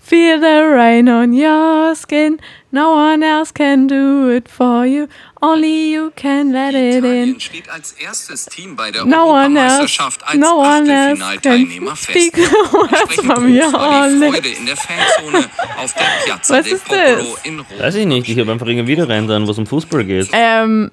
[0.08, 2.38] Feel the rain on your skin.
[2.72, 5.06] No one else can do it for you.
[5.42, 7.38] Only you can let it in.
[7.40, 11.22] Steht als erstes Team bei der No one else, Europameisterschaft als no one else can
[11.22, 12.50] Achtelfinalteilnehmer speak fest.
[12.50, 14.32] the words Entsprechend from groß your war die lips.
[14.32, 15.44] Freude in der Fanzone
[15.76, 17.44] auf der Piazza Was del ist Popolo das?
[17.44, 17.78] in Rom.
[17.78, 20.28] Weiß ich nicht, ich habe einfach irgendwie wieder rein wo es um Fußball geht.
[20.32, 20.90] Ähm,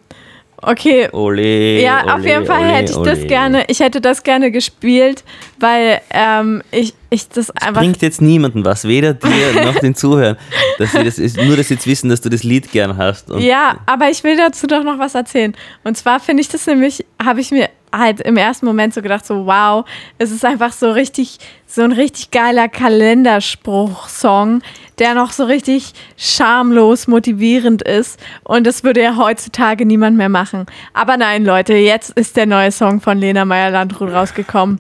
[0.62, 3.28] okay, Ole, Ja, ole, auf jeden Fall ole, hätte ich das ole.
[3.28, 5.24] gerne, ich hätte das gerne gespielt,
[5.60, 7.82] weil ähm, ich, ich das einfach.
[7.82, 10.38] Bringt jetzt niemanden was, weder dir noch den Zuhörern.
[10.78, 13.30] Dass sie das ist, nur, dass sie jetzt wissen, dass du das Lied gern hast.
[13.38, 15.56] Ja, aber ich will dazu doch noch was erzählen.
[15.84, 19.26] Und zwar finde ich das nämlich, habe ich mir halt im ersten Moment so gedacht,
[19.26, 19.86] so wow,
[20.18, 24.62] es ist einfach so richtig, so ein richtig geiler Kalenderspruch-Song,
[25.00, 28.20] der noch so richtig schamlos motivierend ist.
[28.44, 30.66] Und das würde ja heutzutage niemand mehr machen.
[30.94, 34.80] Aber nein, Leute, jetzt ist der neue Song von Lena Meyer-Landrut rausgekommen.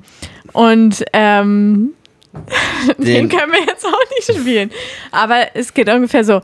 [0.54, 1.91] Und ähm,
[2.97, 4.71] den Den- können wir jetzt auch nicht spielen.
[5.12, 6.41] Aber es geht ungefähr so.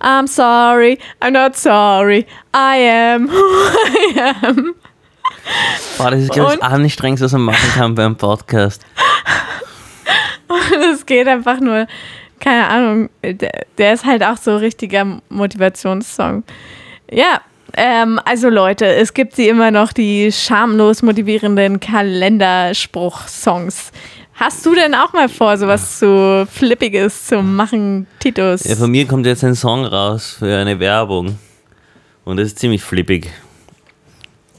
[0.00, 3.34] I'm sorry, I'm not sorry, I am who
[4.14, 4.74] I am.
[5.96, 8.84] Boah, das ist, glaube ich, Und- das Anstrengendste, was man machen kann beim Podcast.
[10.92, 11.86] Es geht einfach nur,
[12.40, 16.42] keine Ahnung, der, der ist halt auch so richtiger Motivationssong.
[17.10, 17.42] Ja,
[17.76, 23.92] ähm, also Leute, es gibt sie immer noch, die schamlos motivierenden Kalenderspruch-Songs.
[24.34, 28.64] Hast du denn auch mal vor, sowas zu Flippiges zu machen, Titus?
[28.64, 31.38] Ja, von mir kommt jetzt ein Song raus für eine Werbung.
[32.24, 33.30] Und das ist ziemlich flippig.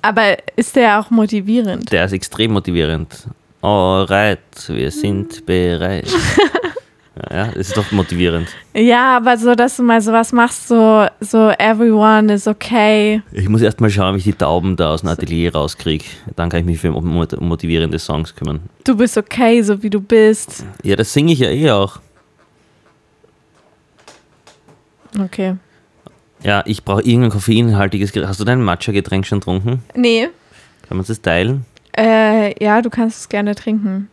[0.01, 1.91] Aber ist der auch motivierend?
[1.91, 3.27] Der ist extrem motivierend.
[3.62, 6.07] Alright, wir sind bereit.
[7.29, 8.47] ja, das ist doch motivierend.
[8.73, 13.21] Ja, aber so, dass du mal sowas machst, so, so everyone is okay.
[13.33, 16.05] Ich muss erst mal schauen, wie ich die Tauben da aus dem Atelier rauskriege.
[16.38, 18.62] Dann kann ich mich für mot- motivierende Songs kümmern.
[18.85, 20.63] Du bist okay, so wie du bist.
[20.83, 21.99] Ja, das singe ich ja eh auch.
[25.19, 25.55] Okay.
[26.43, 28.30] Ja, ich brauche irgendein koffeinhaltiges Getränk.
[28.30, 29.84] Hast du dein Matcha-Getränk schon getrunken?
[29.95, 30.30] Nee,
[30.88, 31.65] Kann man das teilen?
[31.97, 34.10] äh, ja, du kannst es gerne trinken.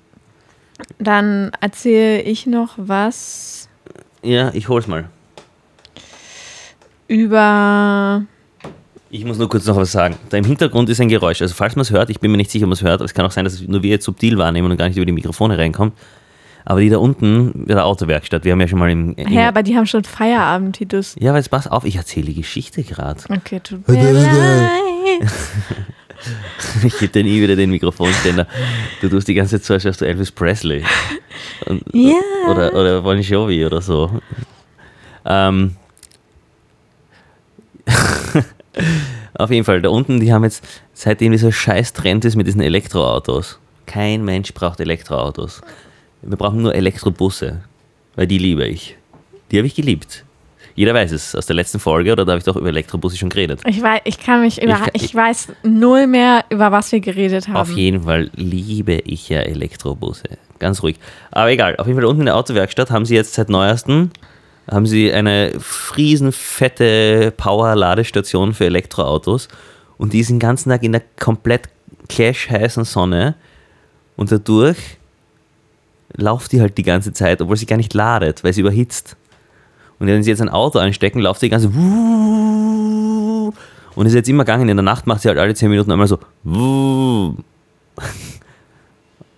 [0.98, 3.68] Dann erzähle ich noch was
[4.22, 5.08] Ja, ich hol's mal.
[7.08, 8.24] über.
[9.08, 10.16] Ich muss nur kurz noch was sagen.
[10.30, 11.40] Da im Hintergrund ist ein Geräusch.
[11.40, 13.04] Also falls man es hört, ich bin mir nicht sicher, ob man es hört, aber
[13.04, 15.12] es kann auch sein, dass nur wir jetzt subtil wahrnehmen und gar nicht über die
[15.12, 15.96] Mikrofone reinkommt.
[16.68, 19.14] Aber die da unten, bei der Autowerkstatt, wir haben ja schon mal im...
[19.14, 21.14] im Ja, aber die haben schon Feierabend, Titus.
[21.18, 23.20] ja, aber jetzt pass auf, ich erzähle die Geschichte gerade.
[23.30, 25.30] Okay, tut mir leid.
[26.82, 28.48] Ich gebe dir nie wieder den Mikrofonständer.
[29.00, 30.82] Du tust die ganze Zeit so, als wärst du Elvis Presley.
[31.66, 32.16] Und, Ja.
[32.50, 34.20] Oder, oder Bon Jovi oder so.
[35.24, 35.76] Ähm.
[39.34, 42.60] Auf jeden Fall, da unten, die haben jetzt, seitdem dieser scheiß Trend ist mit diesen
[42.60, 43.60] Elektroautos.
[43.86, 45.60] Kein Mensch braucht Elektroautos.
[46.28, 47.60] Wir brauchen nur Elektrobusse.
[48.16, 48.96] Weil die liebe ich.
[49.50, 50.24] Die habe ich geliebt.
[50.74, 53.28] Jeder weiß es aus der letzten Folge, oder da habe ich doch über Elektrobusse schon
[53.30, 53.60] geredet.
[53.66, 57.48] Ich weiß, ich kann mich über, Ich- ich, weiß null mehr, über was wir geredet
[57.48, 57.56] haben.
[57.56, 60.24] Auf jeden Fall liebe ich ja Elektrobusse.
[60.58, 60.96] Ganz ruhig.
[61.30, 64.10] Aber egal, auf jeden Fall unten in der Autowerkstatt haben sie jetzt seit neuestem
[64.68, 69.46] haben sie eine friesenfette Power-Ladestation für Elektroautos
[69.96, 71.68] und die ist den ganzen Tag in der komplett
[72.08, 73.36] clash-heißen Sonne
[74.16, 74.76] und dadurch
[76.12, 79.16] lauft die halt die ganze Zeit, obwohl sie gar nicht ladet, weil sie überhitzt.
[79.98, 81.68] Und wenn sie jetzt ein Auto einstecken, läuft die ganze
[83.94, 84.68] und ist jetzt immer gegangen.
[84.68, 86.18] In der Nacht macht sie halt alle 10 Minuten einmal so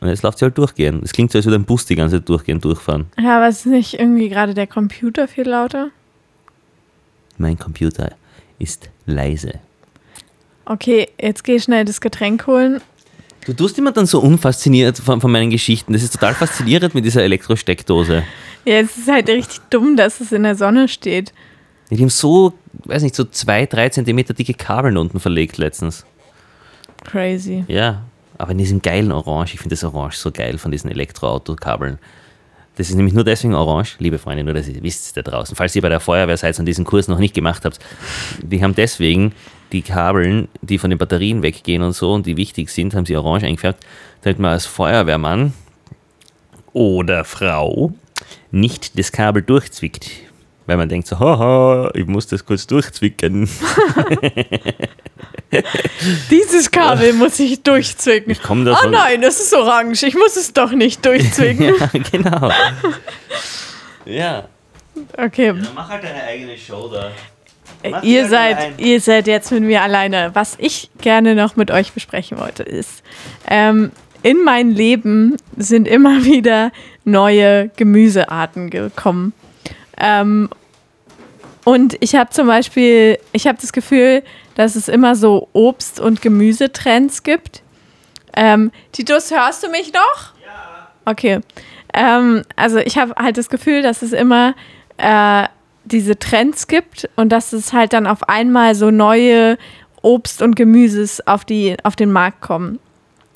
[0.01, 1.01] und jetzt läuft sie halt durchgehen.
[1.03, 3.07] Es klingt so, als würde ein Bus die ganze Zeit durchgehen, durchfahren.
[3.19, 5.91] Ja, aber ist nicht irgendwie gerade der Computer viel lauter?
[7.37, 8.13] Mein Computer
[8.59, 9.55] ist leise.
[10.65, 12.81] Okay, jetzt geh schnell das Getränk holen.
[13.49, 15.95] Du tust immer dann so unfasziniert von, von meinen Geschichten.
[15.95, 18.23] Das ist total faszinierend mit dieser Elektrosteckdose.
[18.67, 21.33] Ja, es ist halt richtig dumm, dass es in der Sonne steht.
[21.89, 22.53] Die haben so,
[22.85, 26.05] weiß nicht, so zwei, drei Zentimeter dicke Kabeln unten verlegt letztens.
[27.05, 27.65] Crazy.
[27.69, 28.03] Ja,
[28.37, 29.55] aber in diesem geilen Orange.
[29.55, 31.99] Ich finde das Orange so geil von diesen Elektroautokabeln.
[32.79, 35.57] Das ist nämlich nur deswegen orange, liebe Freunde, nur dass ihr wisst da draußen.
[35.57, 37.81] Falls ihr bei der Feuerwehr seid und diesen Kurs noch nicht gemacht habt,
[38.41, 39.33] die haben deswegen
[39.73, 43.17] die Kabeln, die von den Batterien weggehen und so und die wichtig sind, haben sie
[43.17, 43.85] orange eingefärbt,
[44.23, 45.53] damit man als Feuerwehrmann
[46.73, 47.93] oder Frau
[48.53, 50.11] nicht das Kabel durchzwickt.
[50.69, 53.49] Weil man denkt so, haha, ich muss das kurz durchzwicken.
[56.31, 58.33] Dieses Kabel muss ich durchzwicken.
[58.33, 60.03] Ich komme da Oh nein, es ist orange.
[60.03, 61.75] Ich muss es doch nicht durchzwicken.
[61.81, 62.51] Ja, genau.
[64.05, 64.45] Ja.
[65.17, 67.13] Okay, Dann mach halt deine eigene Show da.
[67.91, 70.33] Mach ihr seid, ihr seid jetzt mit mir alleine.
[70.35, 73.03] Was ich gerne noch mit euch besprechen wollte, ist,
[73.49, 73.91] ähm,
[74.23, 76.73] in mein Leben sind immer wieder
[77.05, 79.33] neue Gemüsearten gekommen.
[80.01, 80.49] Ähm,
[81.69, 84.23] und ich habe zum Beispiel, ich habe das Gefühl,
[84.55, 87.63] dass es immer so Obst- und Gemüsetrends gibt.
[88.35, 90.33] Ähm, Titus, hörst du mich noch?
[90.43, 90.89] Ja.
[91.05, 91.41] Okay.
[91.93, 94.55] Ähm, also ich habe halt das Gefühl, dass es immer
[94.97, 95.45] äh,
[95.85, 99.59] diese Trends gibt und dass es halt dann auf einmal so neue
[100.01, 102.79] Obst und Gemüses auf, die, auf den Markt kommen.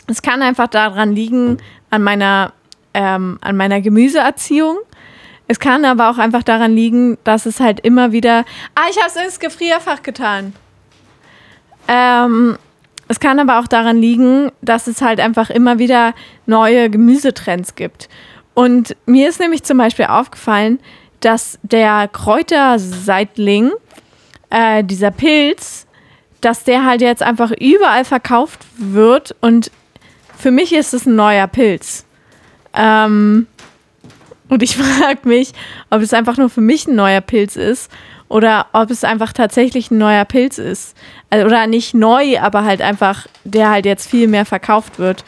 [0.07, 1.59] Es kann einfach daran liegen,
[1.91, 2.55] an meiner,
[2.95, 4.79] ähm, an meiner Gemüseerziehung.
[5.49, 8.45] Es kann aber auch einfach daran liegen, dass es halt immer wieder.
[8.75, 10.55] Ah, ich habe es ins Gefrierfach getan.
[11.89, 12.57] Ähm,
[13.09, 16.15] es kann aber auch daran liegen, dass es halt einfach immer wieder
[16.47, 18.09] neue Gemüsetrends gibt.
[18.55, 20.79] Und mir ist nämlich zum Beispiel aufgefallen,
[21.21, 23.71] dass der Kräuterseitling,
[24.51, 25.87] äh, dieser Pilz,
[26.41, 29.71] dass der halt jetzt einfach überall verkauft wird und
[30.37, 32.05] für mich ist es ein neuer Pilz.
[32.75, 33.47] Ähm,
[34.53, 35.53] und ich frage mich,
[35.89, 37.91] ob es einfach nur für mich ein neuer Pilz ist
[38.29, 40.95] oder ob es einfach tatsächlich ein neuer Pilz ist.
[41.31, 45.25] Also, oder nicht neu, aber halt einfach, der halt jetzt viel mehr verkauft wird.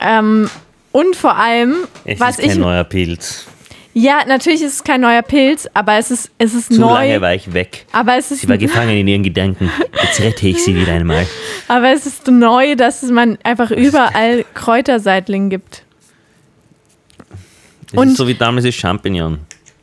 [0.00, 0.48] Ähm,
[0.92, 1.74] und vor allem,
[2.06, 2.56] Es was ist kein ich.
[2.58, 3.46] neuer Pilz.
[3.92, 6.92] Ja, natürlich ist es kein neuer Pilz, aber es ist, es ist Zu neu.
[6.92, 7.86] lange war ich weg.
[7.92, 9.70] Aber es ist Sie war gefangen in ihren Gedanken.
[10.02, 11.26] Jetzt rette ich sie wieder einmal.
[11.68, 15.85] Aber es ist neu, dass es man einfach überall Kräuterseitling gibt.
[17.92, 19.38] Das Und- ist so wie damals das Champignon.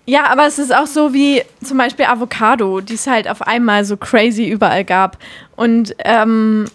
[0.06, 3.86] Ja, aber es ist auch so wie zum Beispiel Avocado, die es halt auf einmal
[3.86, 5.18] so crazy überall gab.
[5.56, 6.66] Und ähm,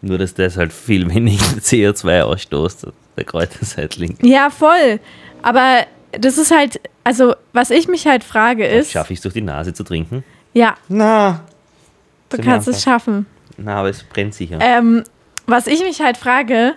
[0.00, 2.86] Nur, dass das halt viel weniger CO2 ausstoßt,
[3.16, 4.16] der Kräuterseitling.
[4.22, 5.00] ja, voll.
[5.42, 9.34] Aber das ist halt, also was ich mich halt frage ist, Schaffe ich es durch
[9.34, 10.22] die Nase zu trinken?
[10.54, 11.40] ja, Na.
[12.28, 13.26] du kannst es schaffen.
[13.56, 14.58] Na, aber es brennt sicher.
[14.60, 15.02] Ähm,
[15.46, 16.74] was ich mich halt frage,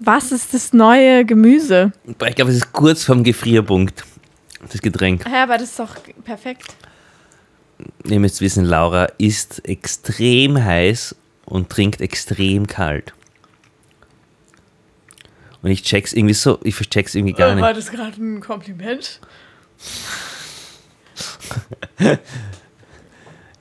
[0.00, 1.92] was ist das neue Gemüse?
[2.26, 4.04] Ich glaube, es ist kurz vorm Gefrierpunkt.
[4.70, 5.24] Das Getränk.
[5.26, 6.74] Ja, aber das ist doch perfekt.
[8.04, 13.14] Ihr müsst wissen, Laura ist extrem heiß und trinkt extrem kalt.
[15.62, 17.78] Und ich check's irgendwie so, ich check's irgendwie gar War nicht.
[17.78, 19.20] das gerade ein Kompliment?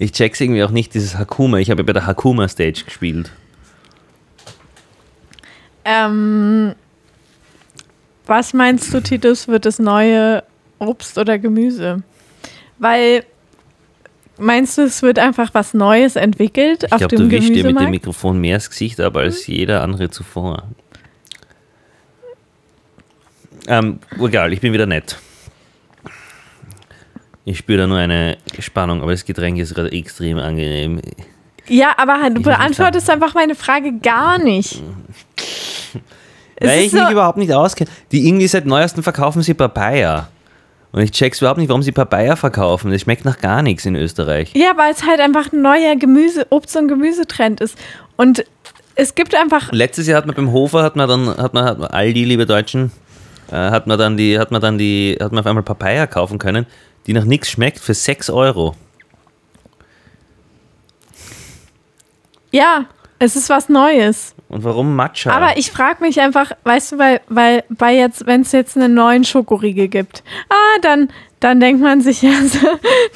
[0.02, 1.58] Ich check's irgendwie auch nicht, dieses Hakuma.
[1.58, 3.32] Ich habe ja bei der Hakuma Stage gespielt.
[5.86, 6.76] Ähm,
[8.26, 10.44] was meinst du, Titus, wird das neue
[10.78, 12.04] Obst oder Gemüse?
[12.78, 13.24] Weil,
[14.38, 17.50] meinst du, es wird einfach was Neues entwickelt Ich auf glaube, dem du wischst dir
[17.50, 17.92] mit dem Gemüsemarkt?
[17.92, 20.64] Mikrofon mehr ins Gesicht ab als jeder andere zuvor.
[23.68, 25.18] Ähm, egal, ich bin wieder nett.
[27.46, 31.02] Ich spüre da nur eine Spannung, aber das Getränk ist gerade extrem angenehm.
[31.68, 34.82] Ja, aber halt, du Ich beantwortest einfach meine Frage gar nicht.
[36.62, 37.90] Weil ich so- mich überhaupt nicht auskenne.
[38.12, 40.28] Die irgendwie seit neuestem verkaufen sie Papaya.
[40.92, 42.92] Und ich check's überhaupt nicht, warum sie Papaya verkaufen.
[42.92, 44.52] Das schmeckt nach gar nichts in Österreich.
[44.56, 47.78] Ja, weil es halt einfach ein neuer Gemüse, Obst- und Gemüsetrend ist.
[48.18, 48.44] Und
[48.96, 51.78] es gibt einfach, Letztes Jahr hat man beim Hofer, hat man dann, hat man, hat
[51.80, 52.92] man Aldi, liebe Deutschen,
[53.52, 56.40] äh, hat man dann die, hat man dann die, hat man auf einmal Papaya kaufen
[56.40, 56.66] können,
[57.06, 58.76] die nach nichts schmeckt, für 6 Euro.
[62.52, 62.86] ja,
[63.20, 64.34] es ist was Neues.
[64.50, 65.32] Und warum Matcha?
[65.32, 68.96] Aber ich frage mich einfach, weißt du, weil, weil bei jetzt, wenn es jetzt einen
[68.96, 72.68] neuen Schokoriegel gibt, ah, dann, dann denkt man sich, also,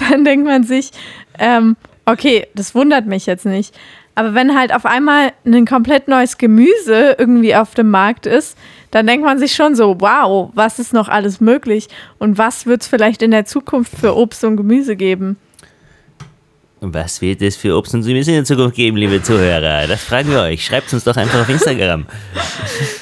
[0.09, 0.91] dann denkt man sich,
[1.39, 1.75] ähm,
[2.05, 3.75] okay, das wundert mich jetzt nicht.
[4.15, 8.55] Aber wenn halt auf einmal ein komplett neues Gemüse irgendwie auf dem Markt ist,
[8.91, 11.87] dann denkt man sich schon so, wow, was ist noch alles möglich
[12.19, 15.37] und was wird es vielleicht in der Zukunft für Obst und Gemüse geben?
[16.85, 19.87] Was wird es für Obst und Gemüse in der Zukunft geben, liebe Zuhörer?
[19.87, 20.65] Das fragen wir euch.
[20.65, 22.05] Schreibt uns doch einfach auf Instagram.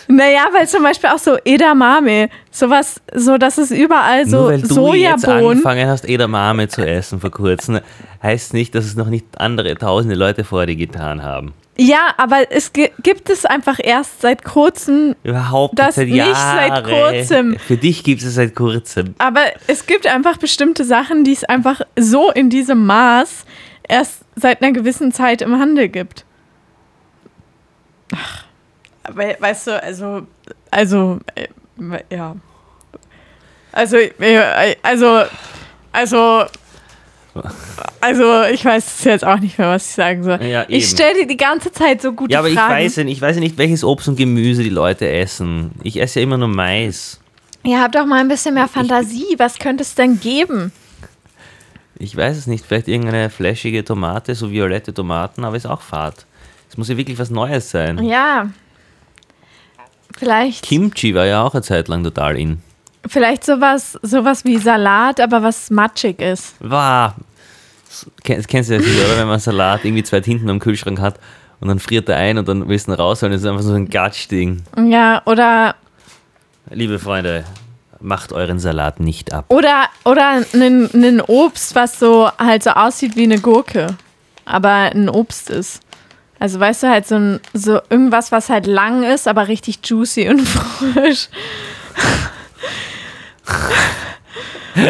[0.08, 4.58] Naja, weil zum Beispiel auch so Edamame, sowas, so dass es überall so Nur weil
[4.62, 4.74] du jetzt
[5.22, 5.50] Sojabohnen.
[5.52, 7.80] angefangen hast, Edamame zu essen vor kurzem,
[8.22, 11.54] heißt nicht, dass es noch nicht andere tausende Leute vor dir getan haben.
[11.78, 15.16] Ja, aber es gi- gibt es einfach erst seit kurzem.
[15.24, 16.34] Überhaupt Das seit nicht Jahren.
[16.74, 17.58] seit kurzem.
[17.58, 19.16] Für dich gibt es seit kurzem.
[19.18, 23.46] Aber es gibt einfach bestimmte Sachen, die es einfach so in diesem Maß
[23.88, 26.26] erst seit einer gewissen Zeit im Handel gibt.
[28.16, 28.46] Ach,
[29.14, 30.28] we weißt du, also,
[30.70, 31.48] also, äh,
[32.14, 32.36] ja.
[33.72, 35.24] Also, äh, also,
[35.94, 36.46] also,
[38.02, 40.42] also, ich weiß jetzt auch nicht mehr, was ich sagen soll.
[40.44, 42.74] Ja, ich stelle dir die ganze Zeit so gute Ja, aber ich Fragen.
[42.74, 45.72] weiß ja nicht, ich weiß ja nicht, welches Obst und Gemüse die Leute essen.
[45.84, 47.20] Ich esse ja immer nur Mais.
[47.64, 49.36] Ihr habt doch mal ein bisschen mehr Fantasie.
[49.38, 50.74] Was könnte es denn geben?
[52.02, 56.26] Ich weiß es nicht, vielleicht irgendeine flashige Tomate, so violette Tomaten, aber ist auch fad.
[56.68, 58.04] Es muss ja wirklich was Neues sein.
[58.04, 58.50] Ja.
[60.18, 62.60] Vielleicht, Kimchi war ja auch eine Zeit lang total in.
[63.08, 66.56] vielleicht sowas, sowas wie Salat, aber was matschig ist.
[66.60, 67.14] Wow.
[68.26, 69.18] Das kennst du ja sicher, oder?
[69.20, 71.20] Wenn man Salat irgendwie zwei Tinten am Kühlschrank hat
[71.60, 73.74] und dann friert er ein und dann willst du ihn rausholen, das ist einfach so
[73.74, 74.64] ein Gatsch-Ding.
[74.90, 75.76] Ja, oder,
[76.72, 77.44] Liebe Freunde,
[78.02, 79.46] macht euren Salat nicht ab.
[79.50, 83.96] oder, oder ein, ein Obst, was so halt so aussieht wie eine Gurke,
[84.46, 85.82] aber ein Obst ist.
[86.40, 90.28] Also weißt du, halt so, ein, so irgendwas, was halt lang ist, aber richtig juicy
[90.30, 91.30] und frisch.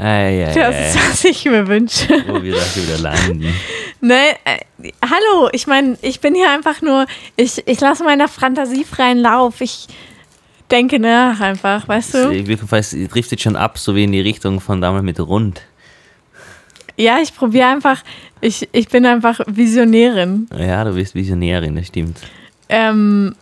[0.00, 2.06] Ei, ei, Das ist, was ich mir wünsche.
[2.28, 3.52] wo wir das wieder landen.
[4.00, 8.84] Ne, äh, hallo, ich meine, ich bin hier einfach nur, ich, ich lasse meiner Fantasie
[8.84, 9.60] freien Lauf.
[9.60, 9.88] Ich
[10.70, 12.30] denke nach einfach, weißt du?
[12.30, 15.62] Jedenfalls driftet schon ab, so wie in die Richtung von damals mit Rund.
[16.96, 18.02] Ja, ich probiere einfach,
[18.40, 20.48] ich, ich bin einfach Visionärin.
[20.56, 22.18] Ja, du bist Visionärin, das stimmt.
[22.68, 23.36] Ähm,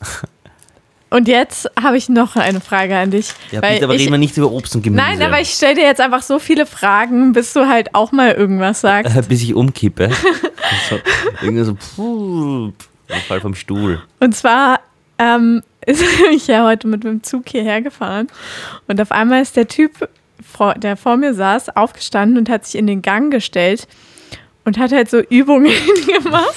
[1.10, 3.28] und jetzt habe ich noch eine Frage an dich.
[3.50, 5.04] Ja, weil bitte, aber ich, reden wir nicht über Obst und Gemüse.
[5.04, 8.32] Nein, aber ich stelle dir jetzt einfach so viele Fragen, bis du halt auch mal
[8.32, 9.14] irgendwas sagst.
[9.14, 10.08] Äh, Bis ich umkippe.
[10.88, 10.98] so,
[11.42, 12.72] irgendwie so, puh,
[13.28, 14.02] fall vom Stuhl.
[14.18, 14.80] Und zwar
[15.18, 18.28] ähm, ist ich ja heute mit dem Zug hierher gefahren
[18.86, 20.08] und auf einmal ist der Typ,
[20.76, 23.88] der vor mir saß, aufgestanden und hat sich in den Gang gestellt
[24.64, 25.72] und hat halt so Übungen
[26.22, 26.54] gemacht.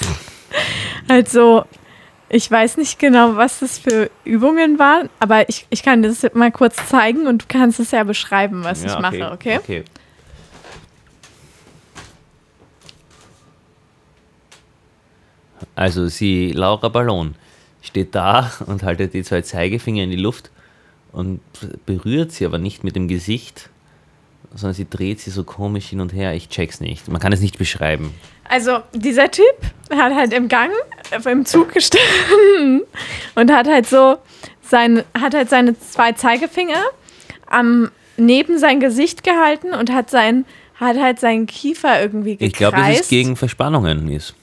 [1.08, 1.64] halt so,
[2.28, 6.50] ich weiß nicht genau, was das für Übungen waren, aber ich, ich kann das mal
[6.50, 9.58] kurz zeigen und du kannst es ja beschreiben, was ich mache, okay?
[9.58, 9.84] Okay.
[15.74, 17.34] Also sie, Laura Ballon,
[17.86, 20.50] steht da und haltet die zwei Zeigefinger in die Luft
[21.12, 21.40] und
[21.86, 23.70] berührt sie aber nicht mit dem Gesicht,
[24.54, 26.34] sondern sie dreht sie so komisch hin und her.
[26.34, 27.08] Ich check's nicht.
[27.08, 28.12] Man kann es nicht beschreiben.
[28.44, 29.56] Also, dieser Typ
[29.90, 30.70] hat halt im Gang,
[31.10, 32.82] äh, im Zug gestanden
[33.34, 34.18] und hat halt so
[34.62, 36.82] sein, hat halt seine zwei Zeigefinger
[37.46, 42.52] am, neben sein Gesicht gehalten und hat sein, hat halt seinen Kiefer irgendwie gekreist.
[42.52, 44.08] Ich glaube, das ist gegen Verspannungen.
[44.10, 44.34] Ist.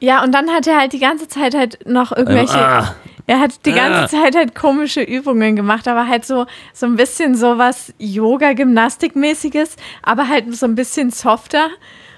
[0.00, 2.94] Ja, und dann hat er halt die ganze Zeit halt noch irgendwelche, Ah,
[3.26, 4.06] Er hat die ganze Ah.
[4.22, 10.54] Zeit halt komische Übungen gemacht, aber halt so, so ein bisschen sowas Yoga-Gymnastik-mäßiges, aber halt
[10.54, 11.68] so ein bisschen softer.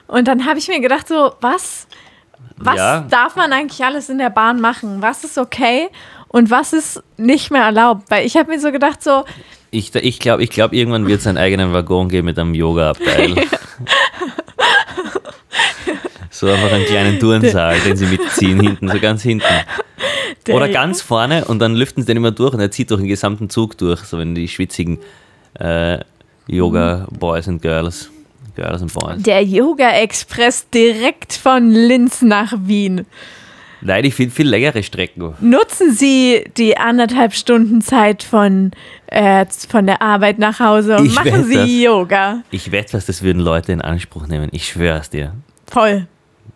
[0.08, 1.86] Und dann habe ich mir gedacht, so, was?
[2.56, 3.00] Was Ja.
[3.02, 5.00] darf man eigentlich alles in der Bahn machen?
[5.02, 5.88] Was ist okay
[6.28, 8.10] und was ist nicht mehr erlaubt?
[8.10, 9.24] Weil ich habe mir so gedacht, so,
[9.70, 13.36] Ich, ich glaube, ich glaub, irgendwann wird es einen eigenen Waggon geben mit einem Yoga-Abteil.
[16.38, 19.44] so einfach einen kleinen Turnsaal, den sie mitziehen, hinten, so ganz hinten.
[20.46, 23.00] der- Oder ganz vorne und dann lüften sie den immer durch und er zieht durch
[23.00, 24.98] den gesamten Zug durch, so wenn die schwitzigen
[25.58, 25.98] äh,
[26.48, 28.10] Yoga-Boys und Girls,
[28.54, 29.22] Girls und Boys.
[29.22, 33.06] der Yoga-Express direkt von Linz nach Wien.
[33.82, 35.34] Nein, ich finde viel längere Strecken.
[35.40, 38.70] Nutzen Sie die anderthalb Stunden Zeit von,
[39.06, 41.70] äh, von der Arbeit nach Hause und Ich machen Sie das.
[41.70, 42.42] Yoga.
[42.50, 44.48] Ich wette, was das würden Leute in Anspruch nehmen.
[44.52, 45.34] Ich schwör's dir.
[45.70, 46.06] Voll.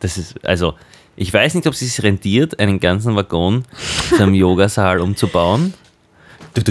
[0.01, 0.75] Das ist, also,
[1.17, 3.65] ich weiß nicht, ob es sich rentiert, einen ganzen Waggon
[4.09, 5.75] zu einem Yogasaal umzubauen.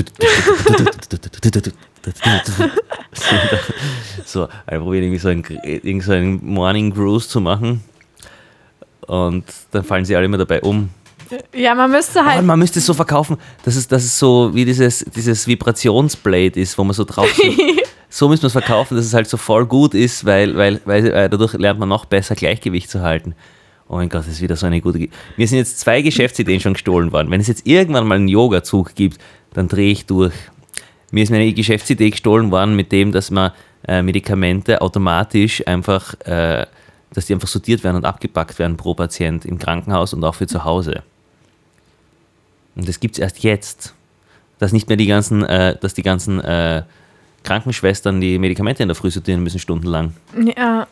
[4.26, 7.84] So, also probieren irgendwie so einen, irgend so einen Morning Cruise zu machen.
[9.08, 10.90] Und dann fallen sie alle immer dabei um.
[11.54, 12.44] Ja, man müsste halt.
[12.46, 16.78] man müsste es so verkaufen, dass es, dass es so wie dieses, dieses Vibrationsblade ist,
[16.78, 17.30] wo man so drauf.
[17.36, 17.44] So,
[18.10, 21.08] so müsste man es verkaufen, dass es halt so voll gut ist, weil, weil, weil
[21.08, 23.36] äh, dadurch lernt man noch besser Gleichgewicht zu halten.
[23.88, 25.00] Oh mein Gott, das ist wieder so eine gute.
[25.00, 27.32] Ge Mir sind jetzt zwei Geschäftsideen schon gestohlen worden.
[27.32, 29.20] Wenn es jetzt irgendwann mal einen Yoga-Zug gibt,
[29.54, 30.34] dann drehe ich durch.
[31.12, 33.52] Mir ist meine Geschäftsidee gestohlen worden mit dem, dass man
[33.88, 36.68] äh, Medikamente automatisch einfach, äh,
[37.14, 40.46] dass die einfach sortiert werden und abgepackt werden pro Patient im Krankenhaus und auch für
[40.46, 41.02] zu Hause.
[42.80, 43.94] Und das gibt es erst jetzt.
[44.58, 46.84] Dass nicht mehr die ganzen, äh, dass die ganzen äh,
[47.44, 50.14] Krankenschwestern die Medikamente in der Früh sortieren müssen, stundenlang.
[50.56, 50.88] Ja.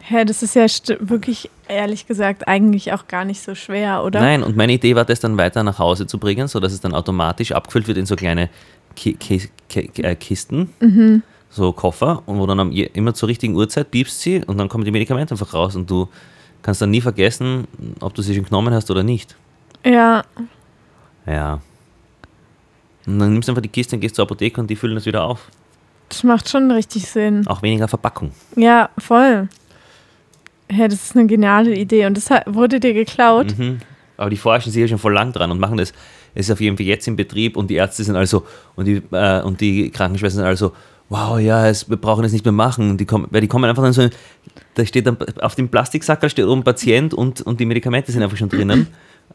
[0.00, 0.66] Hä, das ist ja
[1.00, 4.20] wirklich, ehrlich gesagt, eigentlich auch gar nicht so schwer, oder?
[4.20, 6.94] Nein, und meine Idee war, das dann weiter nach Hause zu bringen, sodass es dann
[6.94, 8.48] automatisch abgefüllt wird in so kleine
[8.94, 10.70] Ki Ki Ki äh, Kisten,
[11.50, 14.92] so Koffer, und wo dann immer zur richtigen Uhrzeit piepst sie und dann kommen die
[14.92, 16.08] Medikamente einfach raus und du
[16.62, 17.66] kannst dann nie vergessen,
[17.98, 19.34] ob du sie schon genommen hast oder nicht.
[19.84, 20.22] Ja.
[21.26, 21.60] Ja.
[23.06, 25.06] Und dann nimmst du einfach die Kiste und gehst zur Apotheke und die füllen das
[25.06, 25.48] wieder auf.
[26.08, 27.46] Das macht schon richtig Sinn.
[27.46, 28.32] Auch weniger Verpackung.
[28.56, 29.48] Ja, voll.
[30.68, 32.06] Hä, das ist eine geniale Idee.
[32.06, 33.56] Und das wurde dir geklaut?
[33.58, 33.78] Mhm.
[34.16, 35.92] Aber die forschen sich ja schon voll lang dran und machen das.
[36.34, 39.02] Es ist auf jeden Fall jetzt im Betrieb und die Ärzte sind also und die,
[39.10, 40.72] äh, und die Krankenschwestern sind also,
[41.08, 42.90] wow, ja, es, wir brauchen das nicht mehr machen.
[42.90, 44.08] Und die kommen, weil die kommen einfach dann so,
[44.74, 48.36] da steht dann auf dem Plastiksackerl steht oben Patient und, und die Medikamente sind einfach
[48.36, 48.88] schon drinnen.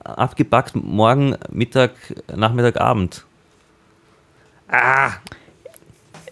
[0.04, 1.92] Abgepackt morgen, Mittag,
[2.36, 3.26] Nachmittag, Abend.
[4.68, 5.12] Ah!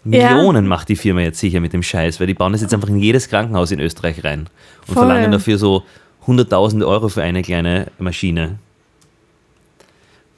[0.05, 0.31] Ja.
[0.33, 2.87] Millionen macht die Firma jetzt sicher mit dem Scheiß, weil die bauen das jetzt einfach
[2.87, 4.47] in jedes Krankenhaus in Österreich rein
[4.87, 5.05] und Voll.
[5.05, 5.83] verlangen dafür so
[6.25, 8.59] 100.000 Euro für eine kleine Maschine.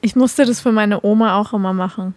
[0.00, 2.14] Ich musste das für meine Oma auch immer machen.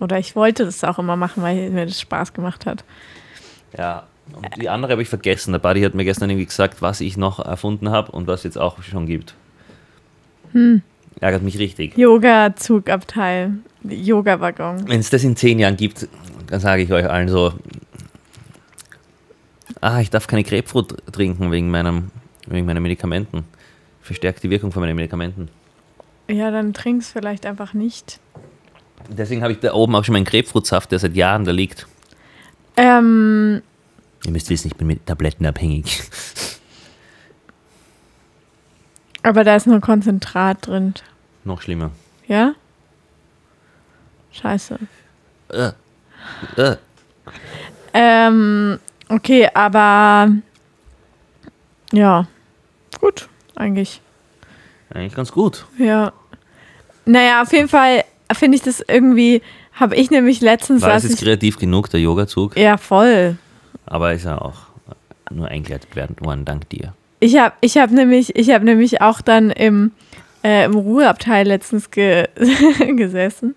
[0.00, 2.84] Oder ich wollte das auch immer machen, weil mir das Spaß gemacht hat.
[3.76, 4.04] Ja.
[4.34, 5.52] Und die andere habe ich vergessen.
[5.52, 8.44] Der Buddy hat mir gestern irgendwie gesagt, was ich noch erfunden habe und was es
[8.44, 9.34] jetzt auch schon gibt.
[11.20, 11.96] Ärgert mich richtig.
[11.96, 13.54] Yoga-Zugabteil.
[13.82, 14.88] Yoga-Waggon.
[14.88, 16.08] Wenn es das in zehn Jahren gibt,
[16.48, 17.52] dann sage ich euch allen so,
[19.80, 22.10] ah, ich darf keine Grapefruit trinken wegen, meinem,
[22.46, 23.44] wegen meinen Medikamenten.
[24.02, 25.48] Verstärkt die Wirkung von meinen Medikamenten.
[26.28, 28.20] Ja, dann trink's vielleicht einfach nicht.
[29.08, 31.86] Deswegen habe ich da oben auch schon meinen Grapefruitsaft, der seit Jahren da liegt.
[32.76, 33.62] Ähm,
[34.24, 36.02] Ihr müsst wissen, ich bin mit Tabletten abhängig.
[39.22, 40.94] Aber da ist nur Konzentrat drin.
[41.44, 41.90] Noch schlimmer.
[42.26, 42.54] Ja?
[44.32, 44.78] Scheiße.
[45.50, 45.70] Äh,
[46.56, 46.76] äh.
[47.94, 50.30] Ähm, okay, aber
[51.92, 52.26] ja,
[53.00, 54.00] gut, eigentlich.
[54.92, 55.66] Eigentlich ganz gut.
[55.78, 56.12] Ja.
[57.04, 59.42] Naja, auf jeden Fall finde ich das irgendwie,
[59.72, 62.56] habe ich nämlich letztens, War es jetzt kreativ genug, der Yogazug?
[62.56, 63.38] ja voll.
[63.86, 64.66] Aber ist ja auch
[65.30, 66.94] nur eingeleitet werden worden, dank dir.
[67.20, 69.92] Ich habe ich hab nämlich, ich habe nämlich auch dann im,
[70.44, 72.28] äh, im Ruheabteil letztens ge
[72.96, 73.54] gesessen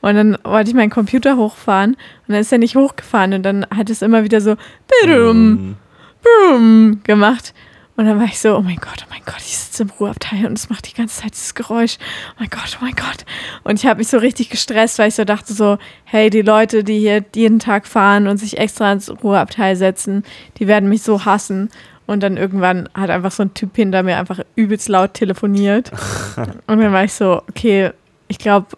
[0.00, 3.66] und dann wollte ich meinen Computer hochfahren und dann ist er nicht hochgefahren und dann
[3.74, 4.56] hat es immer wieder so
[5.04, 5.76] brum,
[6.22, 7.54] brum gemacht
[7.96, 10.46] und dann war ich so, oh mein Gott, oh mein Gott, ich sitze im Ruheabteil
[10.46, 11.96] und es macht die ganze Zeit dieses Geräusch.
[12.32, 13.24] Oh mein Gott, oh mein Gott.
[13.64, 16.84] Und ich habe mich so richtig gestresst, weil ich so dachte so, hey, die Leute,
[16.84, 20.24] die hier jeden Tag fahren und sich extra ins Ruheabteil setzen,
[20.58, 21.70] die werden mich so hassen.
[22.06, 25.90] Und dann irgendwann hat einfach so ein Typ hinter mir einfach übelst laut telefoniert.
[26.66, 27.90] Und dann war ich so, okay,
[28.28, 28.68] ich glaube,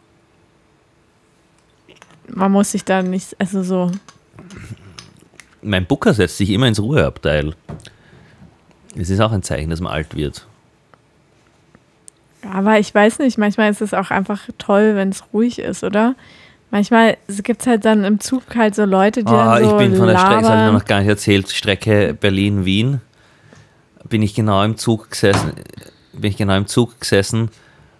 [2.28, 3.90] man muss sich da nicht, also so,
[5.62, 7.54] Mein Booker setzt sich immer ins Ruheabteil.
[8.96, 10.46] Es ist auch ein Zeichen, dass man alt wird.
[12.50, 16.14] Aber ich weiß nicht, manchmal ist es auch einfach toll, wenn es ruhig ist, oder?
[16.70, 19.76] Manchmal gibt es halt dann im Zug halt so Leute, die Oh, dann so ich
[19.78, 23.00] bin von der Strecke, das habe ich noch gar nicht erzählt, Strecke Berlin-Wien.
[24.08, 25.52] Bin ich genau im Zug gesessen,
[26.12, 27.50] bin ich genau im Zug gesessen,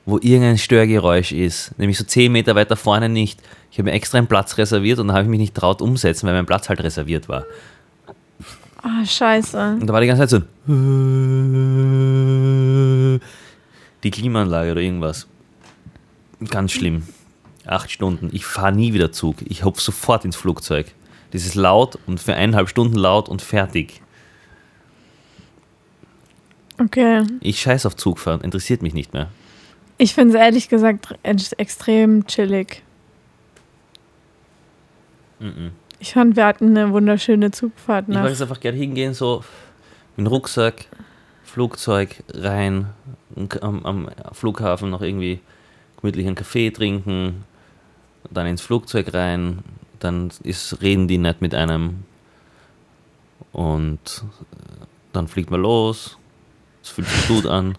[0.06, 1.78] wo irgendein Störgeräusch ist.
[1.78, 3.40] Nämlich so 10 Meter weiter vorne nicht.
[3.70, 6.26] Ich habe mir extra einen Platz reserviert und da habe ich mich nicht traut umsetzen,
[6.26, 7.44] weil mein Platz halt reserviert war.
[8.82, 9.76] Oh, scheiße.
[9.80, 10.42] Und da war die ganze Zeit so
[14.02, 15.26] die Klimaanlage oder irgendwas.
[16.48, 17.02] Ganz schlimm.
[17.66, 18.30] Acht Stunden.
[18.32, 19.36] Ich fahre nie wieder Zug.
[19.44, 20.86] Ich hopf sofort ins Flugzeug.
[21.32, 24.00] Das ist laut und für eineinhalb Stunden laut und fertig.
[26.78, 27.24] Okay.
[27.40, 28.40] Ich scheiß auf Zugfahren.
[28.42, 29.28] Interessiert mich nicht mehr.
[29.98, 32.82] Ich finde es ehrlich gesagt ex- extrem chillig.
[36.00, 38.30] Ich fand, wir hatten eine wunderschöne Zugfahrt Ich mag nach.
[38.30, 39.44] jetzt einfach gerne hingehen, so
[40.16, 40.86] mit dem Rucksack,
[41.44, 42.86] Flugzeug rein,
[43.60, 45.40] am, am Flughafen noch irgendwie
[46.00, 47.44] gemütlich einen Kaffee trinken,
[48.30, 49.60] dann ins Flugzeug rein,
[50.00, 52.04] dann ist, reden die nicht mit einem
[53.52, 53.98] und
[54.52, 56.17] äh, dann fliegt man los,
[56.88, 57.76] es fühlt sich gut an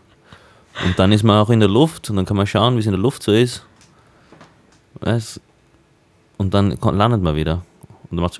[0.85, 2.85] und dann ist man auch in der Luft und dann kann man schauen, wie es
[2.85, 3.65] in der Luft so ist.
[5.01, 5.41] Weißt?
[6.37, 7.63] Und dann landet man wieder
[8.09, 8.39] und dann macht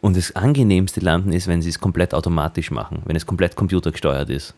[0.00, 4.28] und das angenehmste Landen ist, wenn sie es komplett automatisch machen, wenn es komplett computergesteuert
[4.28, 4.52] ist.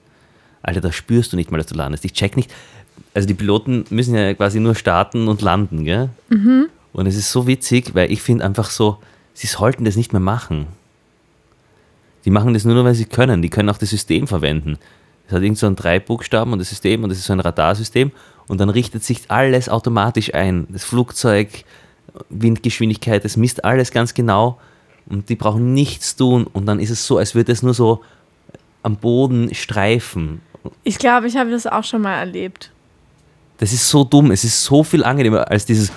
[0.60, 2.04] Alter, da spürst du nicht mal, dass du landest.
[2.04, 2.52] Ich check nicht.
[3.14, 6.10] Also die Piloten müssen ja quasi nur starten und landen, gell?
[6.92, 8.98] Und es ist so witzig, weil ich finde einfach so,
[9.34, 10.66] sie sollten das nicht mehr machen.
[12.26, 13.40] Die machen das nur, weil sie können.
[13.40, 14.78] Die können auch das System verwenden.
[15.26, 17.40] Es hat irgend so ein drei Buchstaben und das System und das ist so ein
[17.40, 18.12] Radarsystem
[18.48, 20.66] und dann richtet sich alles automatisch ein.
[20.68, 21.64] Das Flugzeug,
[22.28, 24.60] Windgeschwindigkeit, das misst alles ganz genau
[25.06, 28.02] und die brauchen nichts tun und dann ist es so, als würde es nur so
[28.82, 30.40] am Boden streifen.
[30.84, 32.70] Ich glaube, ich habe das auch schon mal erlebt.
[33.58, 35.90] Das ist so dumm, es ist so viel angenehmer als dieses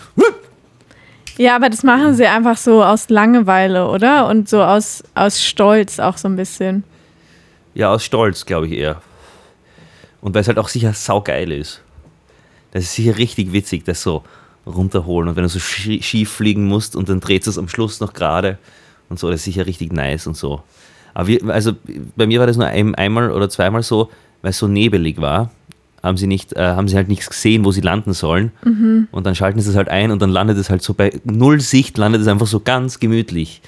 [1.39, 4.27] Ja, aber das machen sie einfach so aus Langeweile, oder?
[4.27, 6.83] Und so aus, aus Stolz auch so ein bisschen.
[7.73, 9.01] Ja, aus Stolz, glaube ich eher.
[10.19, 11.81] Und weil es halt auch sicher saugeil ist.
[12.71, 14.23] Das ist sicher richtig witzig, das so
[14.65, 15.29] runterholen.
[15.29, 18.11] Und wenn du so schie- schief fliegen musst und dann dreht es am Schluss noch
[18.11, 18.57] gerade
[19.07, 20.61] und so, das ist sicher richtig nice und so.
[21.13, 21.71] Aber wir, also
[22.17, 24.11] bei mir war das nur ein, einmal oder zweimal so,
[24.41, 25.51] weil es so nebelig war,
[26.03, 28.51] haben sie nicht, äh, haben sie halt nichts gesehen, wo sie landen sollen.
[29.11, 31.59] Und dann schalten sie es halt ein und dann landet es halt so bei null
[31.61, 33.61] Sicht, landet es einfach so ganz gemütlich.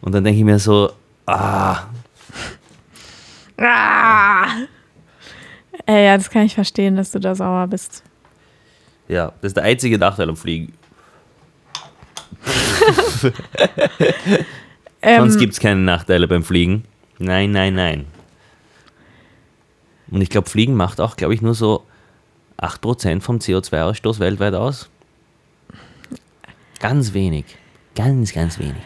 [0.00, 0.90] Und dann denke ich mir so,
[1.26, 1.82] ah,
[3.62, 4.46] Ah!
[5.84, 8.02] Ey, ja, das kann ich verstehen, dass du da sauer bist.
[9.08, 10.72] Ja, das ist der einzige Nachteil am Fliegen.
[15.02, 16.84] Sonst Ähm, gibt es keine Nachteile beim Fliegen.
[17.18, 18.06] Nein, nein, nein.
[20.10, 21.84] Und ich glaube, Fliegen macht auch, glaube ich, nur so
[22.58, 24.90] 8% vom CO2-Ausstoß weltweit aus.
[26.80, 27.44] Ganz wenig.
[27.94, 28.82] Ganz, ganz wenig.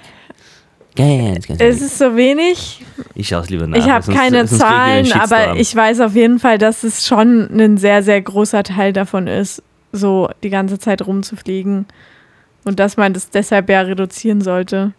[0.97, 1.83] Ganz, ganz es wenig.
[1.83, 2.85] ist so wenig.
[3.15, 3.79] Ich schaue es lieber nach.
[3.79, 7.79] Ich habe keine sonst Zahlen, aber ich weiß auf jeden Fall, dass es schon ein
[7.79, 9.63] sehr, sehr großer Teil davon ist,
[9.93, 11.87] so die ganze Zeit rumzufliegen.
[12.65, 14.93] Und dass man das deshalb ja reduzieren sollte.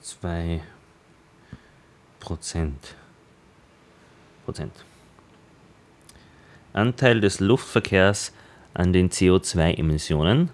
[0.00, 0.60] 2
[2.20, 2.96] Prozent.
[4.46, 4.72] Prozent.
[6.72, 8.32] Anteil des Luftverkehrs
[8.74, 10.50] an den CO2-Emissionen.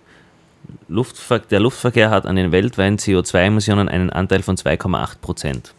[0.89, 5.75] Luftver der Luftverkehr hat an den weltweiten CO2-Emissionen einen Anteil von 2,8 Prozent.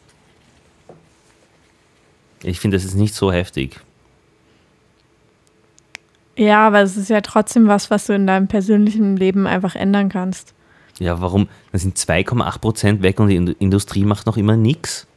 [2.44, 3.80] Ich finde, das ist nicht so heftig.
[6.36, 10.10] Ja, aber es ist ja trotzdem was, was du in deinem persönlichen Leben einfach ändern
[10.10, 10.54] kannst.
[11.00, 11.48] Ja, warum?
[11.72, 15.08] Dann sind 2,8 Prozent weg und die Indu- Industrie macht noch immer nichts.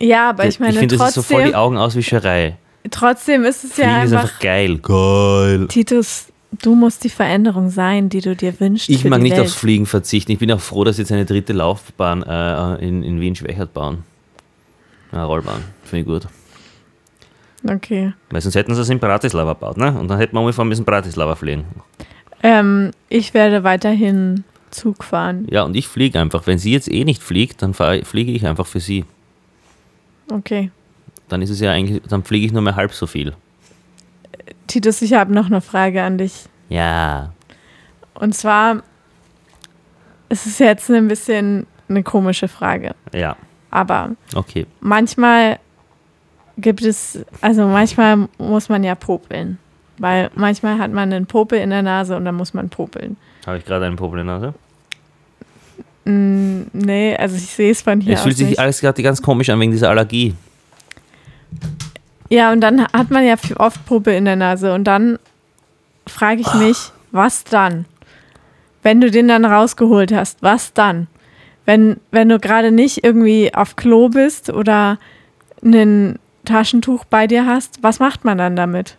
[0.00, 2.56] Ja, aber ich meine, ich finde, das ist so voll die trotzdem, Augenauswischerei.
[2.90, 4.78] trotzdem ist es Fliegen ja ist einfach, einfach geil.
[4.78, 5.66] Geil.
[5.68, 6.26] Titus,
[6.62, 8.88] du musst die Veränderung sein, die du dir wünschst.
[8.88, 9.46] Ich für mag die nicht Welt.
[9.46, 10.32] aufs Fliegen verzichten.
[10.32, 14.04] Ich bin auch froh, dass jetzt eine dritte Laufbahn äh, in, in Wien-Schwächert bauen.
[15.12, 15.62] Eine Rollbahn.
[15.84, 16.28] Finde ich gut.
[17.68, 18.12] Okay.
[18.30, 19.98] Weil sonst hätten sie es in Bratislava gebaut, ne?
[19.98, 21.64] Und dann hätten wir ungefähr müssen Bratislava fliegen.
[22.42, 25.46] Ähm, ich werde weiterhin Zug fahren.
[25.50, 26.46] Ja, und ich fliege einfach.
[26.46, 29.04] Wenn sie jetzt eh nicht fliegt, dann fahr, fliege ich einfach für sie.
[30.30, 30.70] Okay.
[31.28, 33.34] Dann ist es ja eigentlich, dann fliege ich nur mehr halb so viel.
[34.66, 36.46] Titus, ich habe noch eine Frage an dich.
[36.68, 37.32] Ja.
[38.14, 38.82] Und zwar,
[40.28, 43.36] es ist jetzt ein bisschen eine komische Frage, Ja.
[43.70, 44.66] aber Okay.
[44.80, 45.58] manchmal
[46.58, 49.58] gibt es, also manchmal muss man ja popeln.
[49.98, 53.16] Weil manchmal hat man einen Popel in der Nase und dann muss man popeln.
[53.46, 54.54] Habe ich gerade einen Popel in der Nase?
[56.06, 58.58] Mm, nee, also ich sehe es von hier es fühlt sich nicht.
[58.60, 60.34] alles gerade ganz komisch an wegen dieser Allergie.
[62.28, 64.72] Ja, und dann hat man ja oft Puppe in der Nase.
[64.72, 65.18] Und dann
[66.06, 67.86] frage ich mich, was dann?
[68.82, 71.08] Wenn du den dann rausgeholt hast, was dann?
[71.64, 74.98] Wenn, wenn du gerade nicht irgendwie auf Klo bist oder
[75.64, 78.96] ein Taschentuch bei dir hast, was macht man dann damit?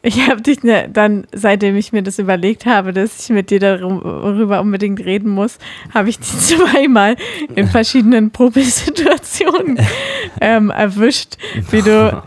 [0.00, 3.58] Ich habe dich ne, dann, seitdem ich mir das überlegt habe, dass ich mit dir
[3.58, 5.58] darüber unbedingt reden muss,
[5.92, 7.16] habe ich dich zweimal
[7.56, 9.78] in verschiedenen Popelsituationen
[10.40, 11.36] ähm, erwischt,
[11.70, 12.22] wie du,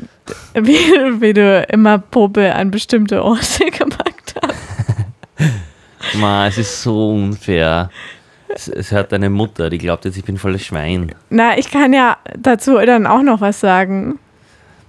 [0.54, 6.18] wie, wie du immer Popel an bestimmte Orte gepackt hast.
[6.18, 7.90] Ma, es ist so unfair.
[8.48, 11.14] Es, es hört deine Mutter, die glaubt jetzt, ich bin volles Schwein.
[11.30, 14.18] Na, ich kann ja dazu dann auch noch was sagen.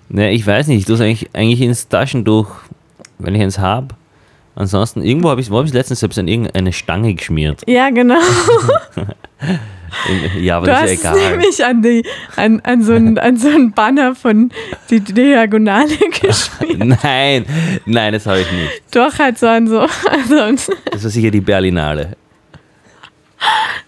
[0.10, 2.52] Ne, ich weiß nicht, ich tue es eigentlich, eigentlich ins Taschentuch,
[3.20, 3.96] wenn ich eins habe.
[4.56, 7.64] Ansonsten, irgendwo habe ich es letztens selbst an irgendeine Stange geschmiert.
[7.68, 8.20] Ja, genau.
[10.40, 11.32] ja, aber du das ist ja egal.
[11.32, 14.52] nämlich an, die, an, an, so ein, an so ein Banner von
[14.92, 17.02] die Diagonale geschmiert.
[17.04, 17.46] Nein,
[17.86, 18.84] nein, das habe ich nicht.
[18.92, 19.80] Doch, halt so an so.
[19.80, 22.16] Also, Das war sicher die Berlinale.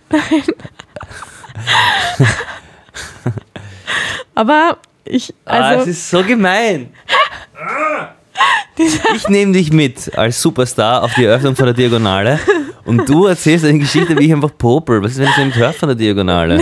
[4.35, 6.89] aber ich, ah, es also, ist so gemein.
[9.15, 12.39] Ich nehme dich mit als Superstar auf die Eröffnung von der Diagonale
[12.83, 15.01] und du erzählst eine Geschichte, wie ich einfach popel.
[15.01, 16.61] Was ist, wenn ich nicht hört von der Diagonale?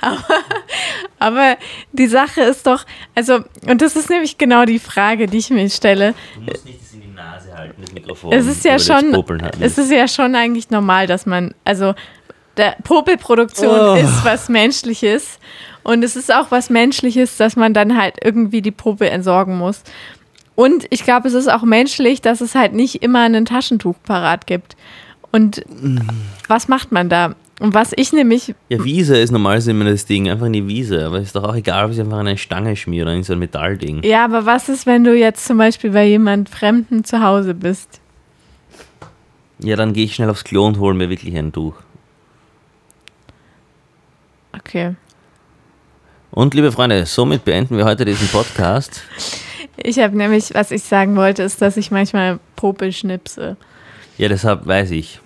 [1.18, 1.56] aber
[1.92, 2.84] die Sache ist doch,
[3.14, 6.14] also, und das ist nämlich genau die Frage, die ich mir stelle.
[6.34, 8.32] Du musst nicht das in die Nase halten, das Mikrofon.
[8.32, 11.94] Es ist ja schon, halt es ist ja schon eigentlich normal, dass man, also
[12.56, 13.94] der Popelproduktion Oh.
[13.94, 15.38] ist was Menschliches
[15.82, 19.82] und es ist auch was Menschliches, dass man dann halt irgendwie die Popel entsorgen muss.
[20.54, 24.46] Und ich glaube, es ist auch menschlich, dass es halt nicht immer ein Taschentuch parat
[24.46, 24.76] gibt.
[25.30, 25.64] Und
[26.46, 27.34] was macht man da?
[27.58, 31.06] Und was ich nämlich, Ja, Wiese ist normalerweise immer das Ding, einfach in die Wiese.
[31.06, 33.38] Aber ist doch auch egal, ob ich einfach eine Stange schmiere oder in so ein
[33.38, 34.02] Metallding.
[34.02, 38.00] ja, aber was ist, wenn du jetzt zum Beispiel bei jemand Fremden zu Hause bist?
[39.60, 41.74] Ja, dann gehe ich schnell aufs Klo und hole mir wirklich ein Tuch.
[44.58, 44.96] Okay.
[46.34, 49.02] Und liebe Freunde, somit beenden wir heute diesen Podcast.
[49.76, 53.58] Ich habe nämlich, was ich sagen wollte, ist, dass ich manchmal Popel schnipse.
[54.16, 55.20] Ja, deshalb weiß ich.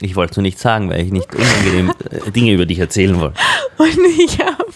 [0.00, 3.18] Ich wollte es nur nicht sagen, weil ich nicht unangenehm äh, Dinge über dich erzählen
[3.18, 3.40] wollte.
[3.78, 4.66] Und ich habe.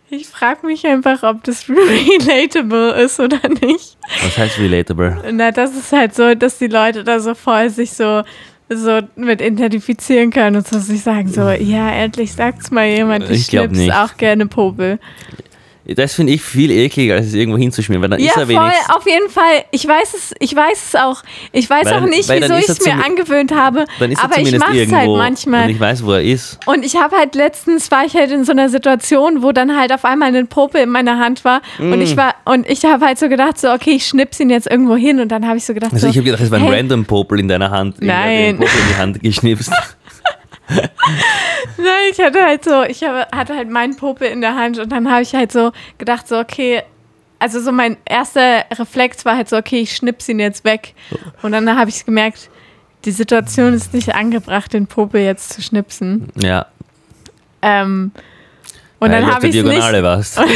[0.10, 3.98] ich frage mich einfach, ob das relatable ist oder nicht.
[4.24, 5.24] Was heißt relatable?
[5.32, 8.24] Na, das ist halt so, dass die Leute da so voll sich so,
[8.78, 13.32] so mit identifizieren können und so sich sagen so, ja, endlich sagt's mal jemand, ich,
[13.42, 13.94] Ich nicht.
[13.94, 15.00] auch gerne Popel.
[15.96, 18.56] Das finde ich viel ekliger, als es irgendwo hinzuschmieren, weil dann Ja, ist er voll,
[18.56, 18.96] wenigstens.
[18.96, 19.66] auf jeden Fall.
[19.72, 21.24] Ich weiß es, ich weiß es auch.
[21.52, 23.86] Ich weiß Weil auch dann- nicht, dann wieso ich es mir angewöhnt habe.
[24.00, 25.64] Dann ist er aber ich zumindest mache es halt manchmal.
[25.66, 26.60] und ich weiß, wo er ist.
[26.66, 29.92] Und ich habe halt letztens war ich halt in so einer Situation, wo dann halt
[29.94, 32.02] auf einmal ein Popel in meiner Hand war und Mm.
[32.02, 34.96] ich war und ich habe halt so gedacht so okay, ich schnips ihn jetzt irgendwo
[34.96, 36.66] hin und dann habe ich so gedacht Also so ich habe gedacht, es war ein
[36.66, 37.98] hey, random Popel in deiner Hand.
[38.02, 38.58] Nein.
[38.58, 39.72] Popel in die Hand geschnipst.
[41.78, 44.92] Nein, ich hatte halt so, ich habe, hatte halt meinen Popel in der Hand und
[44.92, 46.84] dann habe ich halt so gedacht so okay,
[47.40, 50.94] also so mein erster Reflex war halt so okay, ich schnips ihn jetzt weg
[51.42, 52.50] und dann habe ich gemerkt,
[53.06, 56.30] die Situation ist nicht angebracht, den Popel jetzt zu schnipsen.
[56.36, 56.68] Ja,
[57.62, 58.12] Ähm,
[59.00, 60.40] und weil dann habe ich Diagonale warst.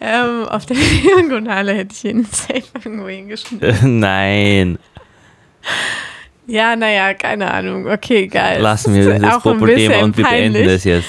[0.00, 3.98] Ähm, auf der Diagonale hätte ich ihn safe irgendwo hingeschnitten.
[4.00, 4.78] Nein,
[6.48, 7.86] Ja, naja, keine Ahnung.
[7.86, 8.60] Okay, geil.
[8.60, 10.66] lassen wir das bisschen und wir beenden peinlich.
[10.66, 11.08] das jetzt.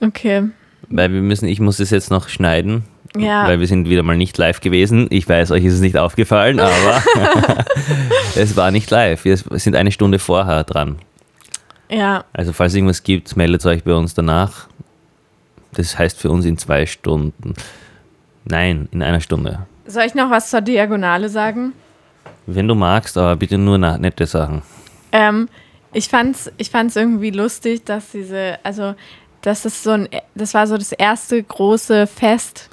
[0.00, 0.48] Okay.
[0.88, 2.82] Weil wir müssen, ich muss es jetzt noch schneiden,
[3.16, 3.46] Ja.
[3.46, 5.06] weil wir sind wieder mal nicht live gewesen.
[5.10, 7.02] Ich weiß, euch ist es nicht aufgefallen, aber
[8.34, 9.24] es war nicht live.
[9.24, 10.96] Wir sind eine Stunde vorher dran.
[11.88, 14.66] Ja, Also falls es irgendwas gibt, meldet euch bei uns danach.
[15.74, 17.54] Das heißt für uns in zwei Stunden.
[18.44, 19.60] Nein, in einer Stunde.
[19.86, 21.72] soll ich noch was zur Diagonale sagen?
[22.46, 24.62] Wenn du magst, aber bitte nur na- nette Sachen.
[25.12, 25.48] Ähm,
[25.92, 28.94] ich fand's, ich fand's irgendwie lustig, dass diese, also,
[29.42, 32.70] dass das so ein, das war so das erste große Fest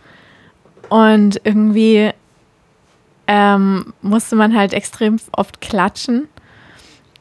[0.90, 2.12] und irgendwie
[3.28, 6.28] ähm, musste man halt extrem oft klatschen.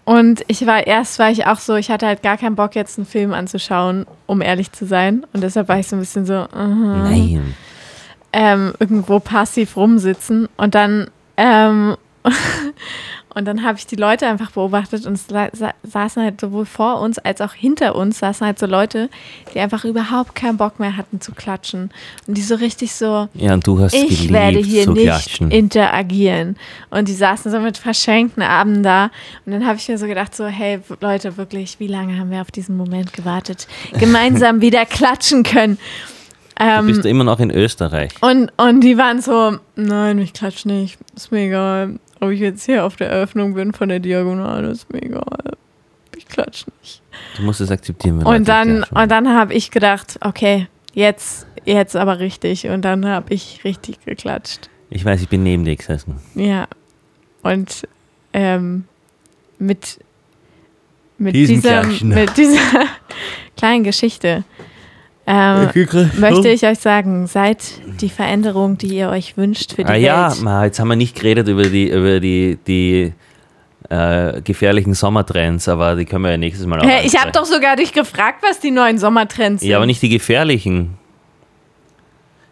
[0.05, 2.97] Und ich war, erst war ich auch so, ich hatte halt gar keinen Bock, jetzt
[2.97, 5.27] einen Film anzuschauen, um ehrlich zu sein.
[5.33, 7.55] Und deshalb war ich so ein bisschen so, aha Nein.
[8.33, 11.97] ähm, irgendwo passiv rumsitzen und dann ähm,
[13.35, 16.65] Und dann habe ich die Leute einfach beobachtet und es sa sa saßen halt sowohl
[16.65, 19.11] vor uns als auch hinter uns saßen halt so Leute,
[19.53, 21.91] die einfach überhaupt keinen Bock mehr hatten zu klatschen.
[22.27, 25.51] Und die so richtig so, Ja, und du hast ich werde hier nicht klatschen.
[25.51, 26.57] interagieren.
[26.89, 29.11] Und die saßen so mit verschränkten Armen da.
[29.45, 32.41] Und dann habe ich mir so gedacht, so, hey Leute, wirklich, wie lange haben wir
[32.41, 33.69] auf diesen Moment gewartet?
[33.99, 35.77] Gemeinsam wieder klatschen können.
[36.59, 38.13] Du Ähm, bist immer noch in Österreich.
[38.23, 40.97] und, und die waren so, nein, ich klatsch nicht.
[41.15, 41.99] Ist mir egal.
[42.21, 45.57] Ob ich jetzt hier auf der Eröffnung bin von der Diagonale, ist mir egal.
[46.17, 47.03] Ich klatsch nicht.
[47.37, 48.19] Du musst es akzeptieren.
[48.21, 52.69] wenn Und dann, und dann habe ich gedacht, okay, jetzt, jetzt aber richtig.
[52.69, 54.71] Und dann habe ich richtig geklatscht.
[54.89, 56.21] Ich weiß, ich bin neben dir gesessen.
[56.35, 56.69] Ja.
[57.43, 57.87] Und
[58.33, 58.85] ähm,
[59.59, 59.99] mit,
[61.19, 62.09] mit, Diesen Klatschen.
[62.09, 62.59] mit dieser
[63.57, 64.45] kleinen Geschichte
[65.27, 65.71] ähm,
[66.19, 67.59] möchte ich euch sagen, seid
[68.01, 70.43] die Veränderung, die ihr euch wünscht für die Ah ja, Welt.
[70.43, 73.13] ma, jetzt haben wir nicht geredet über die, über die, die
[73.89, 77.45] äh, gefährlichen Sommertrends, aber die können wir ja nächstes Mal auch Hä, ich habe doch
[77.45, 79.71] sogar dich gefragt, was die neuen Sommertrends sind.
[79.71, 80.97] Ja, aber nicht die gefährlichen.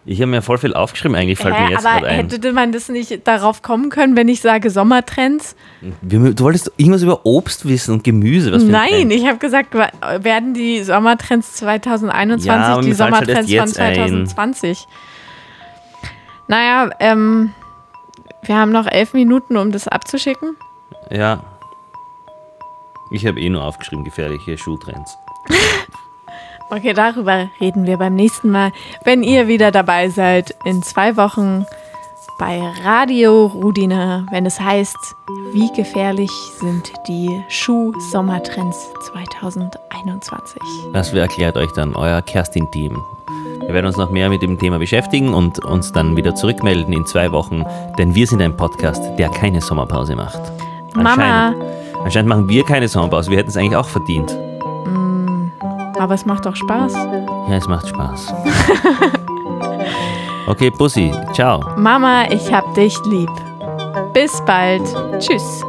[0.06, 2.28] Ich habe mir voll viel aufgeschrieben, eigentlich fällt mir Hä, jetzt aber gerade ein.
[2.28, 5.56] hätte man das nicht darauf kommen können, wenn ich sage Sommertrends?
[6.02, 8.52] Du wolltest irgendwas über Obst wissen und Gemüse.
[8.52, 13.48] Was Nein, ich habe gesagt, werden die Sommertrends 2021 Ja, die mir halt Sommertrends von
[13.48, 14.26] jetzt ein.
[14.26, 14.86] 2020?
[16.48, 17.52] Naja, ähm,
[18.42, 20.56] wir haben noch elf Minuten, um das abzuschicken.
[21.10, 21.42] Ja.
[23.10, 25.16] Ich habe eh nur aufgeschrieben, gefährliche Schuhtrends.
[26.70, 28.72] Okay, darüber reden wir beim nächsten Mal,
[29.04, 31.66] wenn ihr wieder dabei seid in zwei Wochen
[32.38, 34.96] bei Radio Rudina, wenn es heißt,
[35.52, 38.76] wie gefährlich sind die Schuh-Sommertrends
[39.12, 40.60] 2021.
[40.92, 42.98] Das erklärt euch dann euer Kerstin-Team.
[43.60, 47.06] Wir werden uns noch mehr mit dem Thema beschäftigen und uns dann wieder zurückmelden in
[47.06, 47.64] zwei Wochen,
[47.98, 50.40] denn wir sind ein Podcast, der keine Sommerpause macht.
[50.94, 51.10] Mama,
[51.48, 51.64] Anscheinend,
[52.04, 53.30] anscheinend machen wir keine Sommerpause.
[53.30, 54.36] Wir hätten es eigentlich auch verdient.
[55.98, 56.94] Aber es macht doch Spaß.
[57.48, 58.34] Ja, es macht Spaß.
[60.46, 61.64] Okay, Bussi, ciao.
[61.76, 63.30] Mama, ich hab dich lieb.
[64.12, 64.82] Bis bald.
[65.18, 65.64] Tschüss.